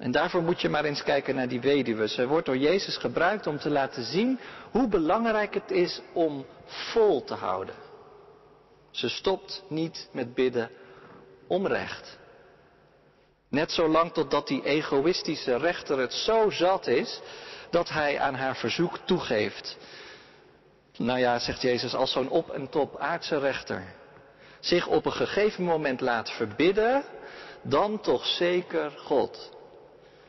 En 0.00 0.10
daarvoor 0.10 0.42
moet 0.42 0.60
je 0.60 0.68
maar 0.68 0.84
eens 0.84 1.02
kijken 1.02 1.34
naar 1.34 1.48
die 1.48 1.60
weduwe. 1.60 2.08
Ze 2.08 2.26
wordt 2.26 2.46
door 2.46 2.56
Jezus 2.56 2.96
gebruikt 2.96 3.46
om 3.46 3.58
te 3.58 3.70
laten 3.70 4.04
zien 4.04 4.38
hoe 4.70 4.88
belangrijk 4.88 5.54
het 5.54 5.70
is 5.70 6.00
om 6.12 6.46
vol 6.64 7.24
te 7.24 7.34
houden. 7.34 7.74
Ze 8.90 9.08
stopt 9.08 9.62
niet 9.68 10.08
met 10.12 10.34
bidden 10.34 10.70
om 11.46 11.66
recht. 11.66 12.18
Net 13.48 13.72
zolang 13.72 14.12
totdat 14.12 14.46
die 14.46 14.64
egoïstische 14.64 15.56
rechter 15.56 15.98
het 15.98 16.12
zo 16.12 16.50
zat 16.50 16.86
is 16.86 17.20
dat 17.70 17.88
hij 17.88 18.20
aan 18.20 18.34
haar 18.34 18.56
verzoek 18.56 18.98
toegeeft. 19.04 19.76
Nou 20.96 21.18
ja, 21.18 21.38
zegt 21.38 21.62
Jezus, 21.62 21.94
als 21.94 22.12
zo'n 22.12 22.28
op 22.28 22.50
en 22.50 22.68
top 22.68 22.96
aardse 22.98 23.38
rechter 23.38 23.94
zich 24.66 24.86
op 24.86 25.06
een 25.06 25.12
gegeven 25.12 25.64
moment 25.64 26.00
laat 26.00 26.30
verbidden, 26.30 27.04
dan 27.62 28.00
toch 28.00 28.26
zeker 28.26 28.90
God. 28.90 29.50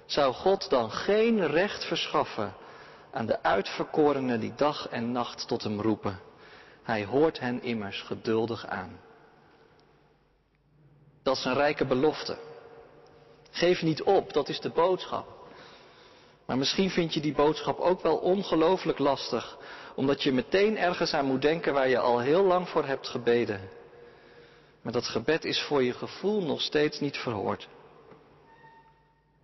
Zou 0.05 0.33
God 0.33 0.69
dan 0.69 0.91
geen 0.91 1.47
recht 1.47 1.85
verschaffen 1.85 2.53
aan 3.11 3.25
de 3.25 3.43
uitverkorenen 3.43 4.39
die 4.39 4.53
dag 4.55 4.87
en 4.89 5.11
nacht 5.11 5.47
tot 5.47 5.63
hem 5.63 5.81
roepen? 5.81 6.19
Hij 6.83 7.05
hoort 7.05 7.39
hen 7.39 7.61
immers 7.63 8.01
geduldig 8.01 8.65
aan. 8.67 8.99
Dat 11.23 11.37
is 11.37 11.45
een 11.45 11.53
rijke 11.53 11.85
belofte. 11.85 12.37
Geef 13.51 13.81
niet 13.81 14.03
op, 14.03 14.33
dat 14.33 14.49
is 14.49 14.59
de 14.59 14.69
boodschap. 14.69 15.37
Maar 16.45 16.57
misschien 16.57 16.89
vind 16.89 17.13
je 17.13 17.19
die 17.19 17.33
boodschap 17.33 17.79
ook 17.79 18.01
wel 18.01 18.17
ongelooflijk 18.17 18.99
lastig, 18.99 19.57
omdat 19.95 20.23
je 20.23 20.31
meteen 20.31 20.77
ergens 20.77 21.13
aan 21.13 21.25
moet 21.25 21.41
denken 21.41 21.73
waar 21.73 21.89
je 21.89 21.99
al 21.99 22.19
heel 22.19 22.43
lang 22.43 22.69
voor 22.69 22.85
hebt 22.85 23.07
gebeden. 23.07 23.69
Maar 24.81 24.93
dat 24.93 25.07
gebed 25.07 25.45
is 25.45 25.61
voor 25.61 25.83
je 25.83 25.93
gevoel 25.93 26.41
nog 26.41 26.61
steeds 26.61 26.99
niet 26.99 27.17
verhoord. 27.17 27.67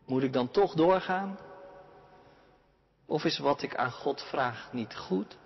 Moet 0.05 0.23
ik 0.23 0.33
dan 0.33 0.51
toch 0.51 0.73
doorgaan? 0.73 1.39
Of 3.05 3.23
is 3.23 3.37
wat 3.37 3.61
ik 3.61 3.75
aan 3.75 3.91
God 3.91 4.21
vraag 4.21 4.73
niet 4.73 4.95
goed? 4.95 5.37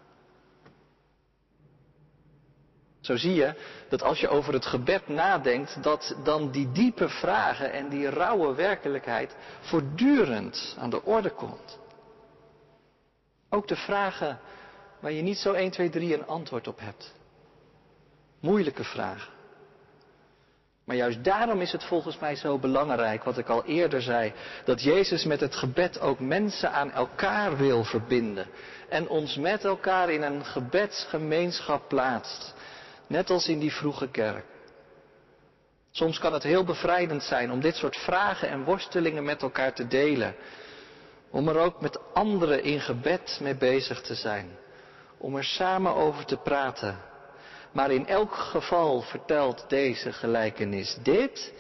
Zo 3.08 3.16
zie 3.16 3.34
je 3.34 3.54
dat 3.90 4.04
als 4.04 4.20
je 4.20 4.28
over 4.28 4.54
het 4.54 4.66
gebed 4.66 5.08
nadenkt, 5.08 5.84
dat 5.84 6.16
dan 6.24 6.52
die 6.52 6.72
diepe 6.72 7.10
vragen 7.10 7.72
en 7.72 7.90
die 7.90 8.10
rauwe 8.10 8.56
werkelijkheid 8.56 9.36
voortdurend 9.60 10.76
aan 10.80 10.90
de 10.90 11.04
orde 11.04 11.30
komt. 11.30 11.80
Ook 13.50 13.68
de 13.68 13.76
vragen 13.76 14.40
waar 15.00 15.12
je 15.12 15.22
niet 15.22 15.38
zo 15.38 15.54
1, 15.54 15.72
2, 15.72 15.90
3 15.90 16.14
een 16.14 16.28
antwoord 16.28 16.68
op 16.68 16.80
hebt. 16.80 17.14
Moeilijke 18.40 18.84
vragen. 18.84 19.34
Maar 20.86 20.96
juist 20.96 21.24
daarom 21.24 21.62
is 21.62 21.72
het 21.72 21.84
volgens 21.84 22.20
mij 22.20 22.36
zo 22.36 22.58
belangrijk, 22.58 23.24
wat 23.24 23.38
ik 23.38 23.48
al 23.50 23.66
eerder 23.66 24.02
zei, 24.02 24.34
dat 24.66 24.82
Jezus 24.84 25.26
met 25.26 25.40
het 25.40 25.56
gebed 25.56 26.00
ook 26.00 26.20
mensen 26.20 26.72
aan 26.72 26.92
elkaar 26.92 27.58
wil 27.58 27.84
verbinden. 27.84 28.48
En 28.90 29.08
ons 29.08 29.36
met 29.38 29.64
elkaar 29.64 30.10
in 30.10 30.22
een 30.22 30.46
gebedsgemeenschap 30.46 31.88
plaatst. 31.88 32.56
Net 33.08 33.30
als 33.30 33.48
in 33.48 33.60
die 33.60 33.74
vroege 33.74 34.08
kerk. 34.08 34.46
Soms 35.92 36.20
kan 36.20 36.34
het 36.34 36.44
heel 36.44 36.64
bevrijdend 36.64 37.24
zijn 37.24 37.52
om 37.52 37.60
dit 37.60 37.76
soort 37.76 37.98
vragen 37.98 38.50
en 38.50 38.64
worstelingen 38.64 39.24
met 39.24 39.42
elkaar 39.42 39.74
te 39.74 39.88
delen. 39.88 40.36
Om 41.30 41.48
er 41.48 41.58
ook 41.58 41.82
met 41.82 42.00
anderen 42.14 42.64
in 42.64 42.80
gebed 42.80 43.40
mee 43.42 43.56
bezig 43.56 44.02
te 44.02 44.16
zijn. 44.16 44.58
Om 45.18 45.36
er 45.36 45.44
samen 45.44 45.96
over 45.96 46.26
te 46.26 46.38
praten. 46.38 46.98
Maar 47.72 47.92
in 47.92 48.08
elk 48.08 48.36
geval 48.36 49.02
vertelt 49.02 49.66
deze 49.68 50.12
gelijkenis 50.12 50.98
dit, 51.04 51.54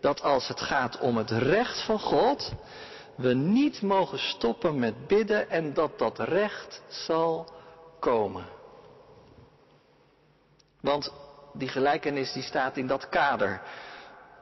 dat 0.00 0.22
als 0.22 0.48
het 0.48 0.60
gaat 0.60 0.98
om 0.98 1.16
het 1.16 1.30
recht 1.30 1.84
van 1.84 1.98
God, 1.98 2.52
we 3.16 3.34
niet 3.34 3.82
mogen 3.82 4.18
stoppen 4.18 4.78
met 4.78 5.06
bidden 5.06 5.50
en 5.50 5.74
dat 5.74 5.98
dat 5.98 6.18
recht 6.18 6.82
zal 6.88 7.52
komen. 8.00 8.44
Want 10.82 11.12
die 11.52 11.68
gelijkenis 11.68 12.32
die 12.32 12.42
staat 12.42 12.76
in 12.76 12.86
dat 12.86 13.08
kader. 13.08 13.62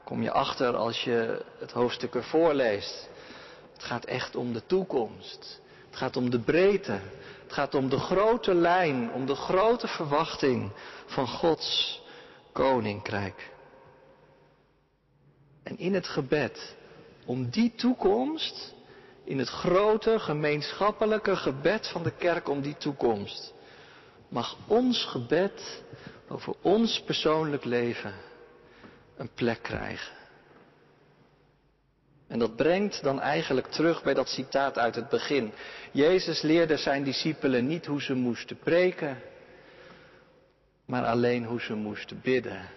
Kom 0.03 0.21
je 0.21 0.31
achter 0.31 0.75
als 0.75 1.03
je 1.03 1.45
het 1.59 1.71
hoofdstuk 1.71 2.15
ervoor 2.15 2.53
leest. 2.53 3.09
Het 3.73 3.83
gaat 3.83 4.05
echt 4.05 4.35
om 4.35 4.53
de 4.53 4.65
toekomst. 4.65 5.61
Het 5.85 5.95
gaat 5.95 6.17
om 6.17 6.29
de 6.29 6.39
breedte. 6.39 6.99
Het 7.43 7.53
gaat 7.53 7.75
om 7.75 7.89
de 7.89 7.99
grote 7.99 8.53
lijn, 8.53 9.11
om 9.11 9.25
de 9.25 9.35
grote 9.35 9.87
verwachting 9.87 10.71
van 11.05 11.27
Gods 11.27 12.01
koninkrijk. 12.51 13.51
En 15.63 15.77
in 15.77 15.93
het 15.93 16.07
gebed, 16.07 16.75
om 17.25 17.49
die 17.49 17.75
toekomst, 17.75 18.73
in 19.23 19.39
het 19.39 19.49
grote 19.49 20.19
gemeenschappelijke 20.19 21.35
gebed 21.35 21.87
van 21.87 22.03
de 22.03 22.11
kerk 22.11 22.49
om 22.49 22.61
die 22.61 22.77
toekomst, 22.77 23.53
mag 24.27 24.57
ons 24.67 25.05
gebed 25.05 25.83
over 26.31 26.55
ons 26.61 27.01
persoonlijk 27.01 27.65
leven 27.65 28.13
een 29.17 29.29
plek 29.33 29.61
krijgen. 29.61 30.19
En 32.27 32.39
dat 32.39 32.55
brengt 32.55 33.03
dan 33.03 33.19
eigenlijk 33.19 33.67
terug 33.67 34.03
bij 34.03 34.13
dat 34.13 34.27
citaat 34.27 34.77
uit 34.77 34.95
het 34.95 35.09
begin. 35.09 35.53
Jezus 35.91 36.41
leerde 36.41 36.77
zijn 36.77 37.03
discipelen 37.03 37.67
niet 37.67 37.85
hoe 37.85 38.01
ze 38.01 38.13
moesten 38.13 38.57
preken, 38.57 39.21
maar 40.85 41.05
alleen 41.05 41.45
hoe 41.45 41.61
ze 41.61 41.73
moesten 41.73 42.21
bidden. 42.21 42.69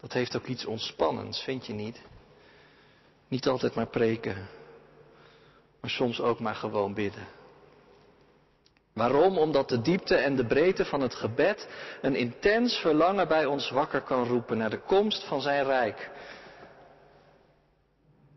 Dat 0.00 0.12
heeft 0.12 0.36
ook 0.36 0.46
iets 0.46 0.64
ontspannends, 0.64 1.42
vind 1.42 1.66
je 1.66 1.72
niet? 1.72 2.00
Niet 3.28 3.46
altijd 3.48 3.74
maar 3.74 3.88
preken, 3.88 4.46
maar 5.80 5.90
soms 5.90 6.20
ook 6.20 6.40
maar 6.40 6.54
gewoon 6.54 6.94
bidden. 6.94 7.26
Waarom? 8.96 9.38
Omdat 9.38 9.68
de 9.68 9.80
diepte 9.80 10.14
en 10.14 10.36
de 10.36 10.46
breedte 10.46 10.84
van 10.84 11.00
het 11.00 11.14
gebed 11.14 11.68
een 12.00 12.14
intens 12.14 12.76
verlangen 12.76 13.28
bij 13.28 13.44
ons 13.44 13.70
wakker 13.70 14.00
kan 14.02 14.24
roepen 14.24 14.58
naar 14.58 14.70
de 14.70 14.80
komst 14.80 15.24
van 15.24 15.40
zijn 15.40 15.64
rijk. 15.64 16.10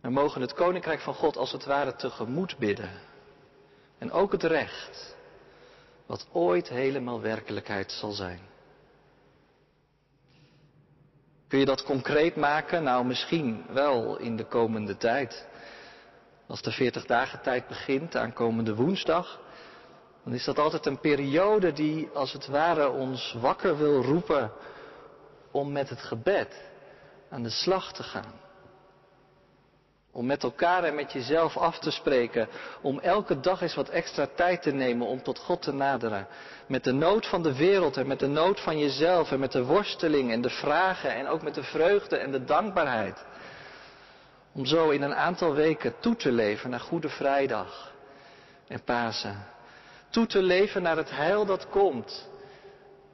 We 0.01 0.09
mogen 0.09 0.41
het 0.41 0.53
koninkrijk 0.53 0.99
van 0.99 1.13
God 1.13 1.37
als 1.37 1.51
het 1.51 1.65
ware 1.65 1.95
tegemoet 1.95 2.57
bidden. 2.57 2.89
En 3.97 4.11
ook 4.11 4.31
het 4.31 4.43
recht, 4.43 5.15
wat 6.05 6.27
ooit 6.31 6.69
helemaal 6.69 7.21
werkelijkheid 7.21 7.91
zal 7.91 8.11
zijn. 8.11 8.39
Kun 11.47 11.59
je 11.59 11.65
dat 11.65 11.83
concreet 11.83 12.35
maken? 12.35 12.83
Nou, 12.83 13.05
misschien 13.05 13.65
wel 13.69 14.17
in 14.17 14.35
de 14.35 14.45
komende 14.45 14.97
tijd. 14.97 15.47
Als 16.47 16.61
de 16.61 16.71
40 16.71 17.05
dagen 17.05 17.41
tijd 17.41 17.67
begint, 17.67 18.15
aankomende 18.15 18.75
woensdag, 18.75 19.47
dan 20.29 20.37
is 20.37 20.45
dat 20.45 20.59
altijd 20.59 20.85
een 20.85 20.99
periode 20.99 21.73
die 21.73 22.09
als 22.13 22.33
het 22.33 22.47
ware 22.47 22.89
ons 22.89 23.35
wakker 23.41 23.77
wil 23.77 24.01
roepen 24.01 24.51
om 25.51 25.71
met 25.71 25.89
het 25.89 26.01
gebed 26.01 26.61
aan 27.29 27.43
de 27.43 27.49
slag 27.49 27.93
te 27.93 28.03
gaan. 28.03 28.33
Om 30.11 30.25
met 30.25 30.43
elkaar 30.43 30.83
en 30.83 30.95
met 30.95 31.11
jezelf 31.11 31.57
af 31.57 31.79
te 31.79 31.91
spreken. 31.91 32.47
Om 32.81 32.99
elke 32.99 33.39
dag 33.39 33.61
eens 33.61 33.75
wat 33.75 33.89
extra 33.89 34.27
tijd 34.35 34.61
te 34.61 34.71
nemen 34.71 35.07
om 35.07 35.23
tot 35.23 35.39
God 35.39 35.61
te 35.61 35.73
naderen. 35.73 36.27
Met 36.67 36.83
de 36.83 36.93
nood 36.93 37.27
van 37.27 37.43
de 37.43 37.55
wereld 37.55 37.97
en 37.97 38.07
met 38.07 38.19
de 38.19 38.27
nood 38.27 38.59
van 38.59 38.79
jezelf 38.79 39.31
en 39.31 39.39
met 39.39 39.51
de 39.51 39.63
worsteling 39.63 40.31
en 40.31 40.41
de 40.41 40.49
vragen 40.49 41.15
en 41.15 41.27
ook 41.27 41.41
met 41.41 41.55
de 41.55 41.63
vreugde 41.63 42.17
en 42.17 42.31
de 42.31 42.43
dankbaarheid. 42.43 43.25
Om 44.53 44.65
zo 44.65 44.89
in 44.89 45.01
een 45.01 45.15
aantal 45.15 45.53
weken 45.53 45.93
toe 45.99 46.15
te 46.15 46.31
leven 46.31 46.69
naar 46.69 46.79
Goede 46.79 47.09
Vrijdag 47.09 47.93
en 48.67 48.83
Pasen 48.83 49.57
toe 50.09 50.25
te 50.25 50.41
leven 50.41 50.81
naar 50.81 50.97
het 50.97 51.11
heil 51.11 51.45
dat 51.45 51.69
komt. 51.69 52.29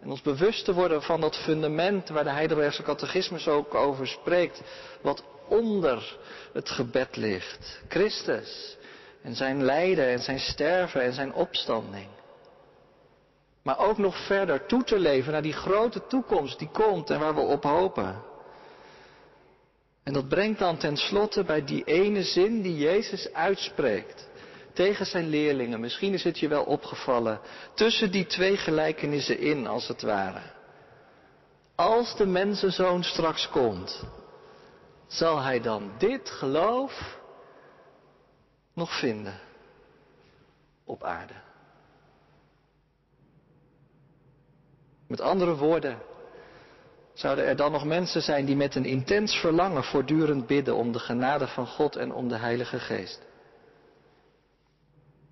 En 0.02 0.10
ons 0.10 0.22
bewust 0.22 0.66
te 0.66 0.74
worden 0.74 1.02
van 1.02 1.22
dat 1.22 1.36
fundament 1.36 2.10
waar 2.10 2.24
de 2.24 2.30
Heidelbergse 2.30 2.84
catechismus 2.84 3.48
ook 3.48 3.74
over 3.74 4.08
spreekt, 4.08 4.62
wat 5.02 5.24
onder 5.48 6.18
het 6.54 6.70
gebed 6.70 7.16
ligt. 7.16 7.82
Christus 7.88 8.78
en 9.22 9.36
zijn 9.36 9.64
lijden 9.64 10.08
en 10.08 10.20
zijn 10.20 10.40
sterven 10.40 11.02
en 11.02 11.14
zijn 11.14 11.34
opstanding. 11.34 12.08
Maar 13.64 13.80
ook 13.80 13.98
nog 13.98 14.26
verder 14.26 14.66
toe 14.66 14.84
te 14.84 15.00
leven 15.00 15.32
naar 15.32 15.42
die 15.42 15.54
grote 15.54 16.08
toekomst 16.08 16.60
die 16.60 16.70
komt 16.70 17.10
en 17.10 17.20
waar 17.20 17.36
we 17.36 17.42
op 17.42 17.64
hopen. 17.64 18.24
En 20.04 20.14
dat 20.14 20.28
brengt 20.28 20.60
dan 20.60 20.78
tenslotte 20.78 21.44
bij 21.44 21.64
die 21.64 21.84
ene 21.84 22.24
zin 22.24 22.62
die 22.62 22.78
Jezus 22.78 23.34
uitspreekt 23.34 24.28
tegen 24.76 25.06
zijn 25.06 25.28
leerlingen. 25.28 25.80
Misschien 25.80 26.14
is 26.14 26.24
het 26.24 26.40
je 26.40 26.48
wel 26.48 26.64
opgevallen. 26.64 27.40
Tussen 27.74 28.12
die 28.12 28.26
twee 28.26 28.58
gelijkenissen 28.58 29.40
in, 29.40 29.68
als 29.68 29.88
het 29.88 30.02
ware. 30.02 30.42
Als 31.76 32.16
de 32.18 32.26
mensenzoon 32.26 33.04
straks 33.04 33.50
komt, 33.50 34.04
zal 35.08 35.42
hij 35.42 35.62
dan 35.62 35.92
dit 35.98 36.30
geloof 36.30 37.20
nog 38.74 39.00
vinden 39.00 39.40
op 40.84 41.04
aarde. 41.04 41.34
Met 45.08 45.22
andere 45.22 45.56
woorden, 45.56 46.02
zouden 47.14 47.46
er 47.46 47.56
dan 47.56 47.72
nog 47.72 47.86
mensen 47.86 48.22
zijn 48.22 48.46
die 48.46 48.56
met 48.56 48.76
een 48.76 48.86
intens 48.86 49.36
verlangen 49.36 49.84
voortdurend 49.84 50.48
bidden 50.48 50.76
om 50.76 50.92
de 50.92 51.00
genade 51.00 51.48
van 51.48 51.68
God 51.68 51.96
en 51.96 52.14
om 52.14 52.28
de 52.28 52.38
Heilige 52.38 52.80
Geest? 52.80 53.22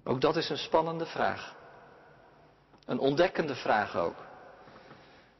Ook 0.04 0.22
dat 0.22 0.36
is 0.36 0.50
een 0.50 0.58
spannende 0.58 1.06
vraag. 1.06 1.56
Een 2.86 3.00
ontdekkende 3.00 3.56
vraag 3.56 3.98
ook. 3.98 4.16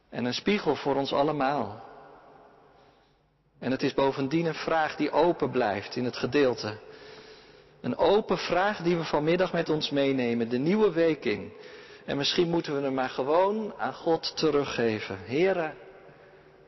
En 0.08 0.24
een 0.24 0.34
spiegel 0.34 0.76
voor 0.76 0.96
ons 0.96 1.12
allemaal. 1.12 1.82
En 3.58 3.70
het 3.70 3.82
is 3.82 3.94
bovendien 3.94 4.46
een 4.46 4.54
vraag 4.54 4.96
die 4.96 5.10
open 5.10 5.50
blijft 5.50 5.96
in 5.96 6.04
het 6.04 6.16
gedeelte. 6.16 6.78
Een 7.80 7.96
open 7.96 8.38
vraag 8.38 8.82
die 8.82 8.96
we 8.96 9.04
vanmiddag 9.04 9.52
met 9.52 9.68
ons 9.68 9.90
meenemen, 9.90 10.48
de 10.48 10.58
nieuwe 10.58 10.92
week 10.92 11.24
in. 11.24 11.52
En 12.04 12.16
misschien 12.16 12.50
moeten 12.50 12.76
we 12.76 12.82
hem 12.82 12.94
maar 12.94 13.08
gewoon 13.08 13.74
aan 13.78 13.94
God 13.94 14.36
teruggeven. 14.36 15.18
Heren, 15.18 15.74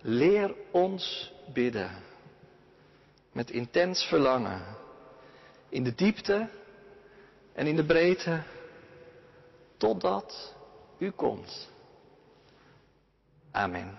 leer 0.00 0.54
ons 0.70 1.32
bidden. 1.52 1.90
Met 3.32 3.50
intens 3.50 4.04
verlangen. 4.04 4.64
In 5.68 5.84
de 5.84 5.94
diepte 5.94 6.48
en 7.56 7.66
in 7.66 7.76
de 7.76 7.84
breedte, 7.84 8.42
totdat 9.76 10.54
u 10.98 11.10
komt. 11.10 11.70
Amen. 13.50 13.98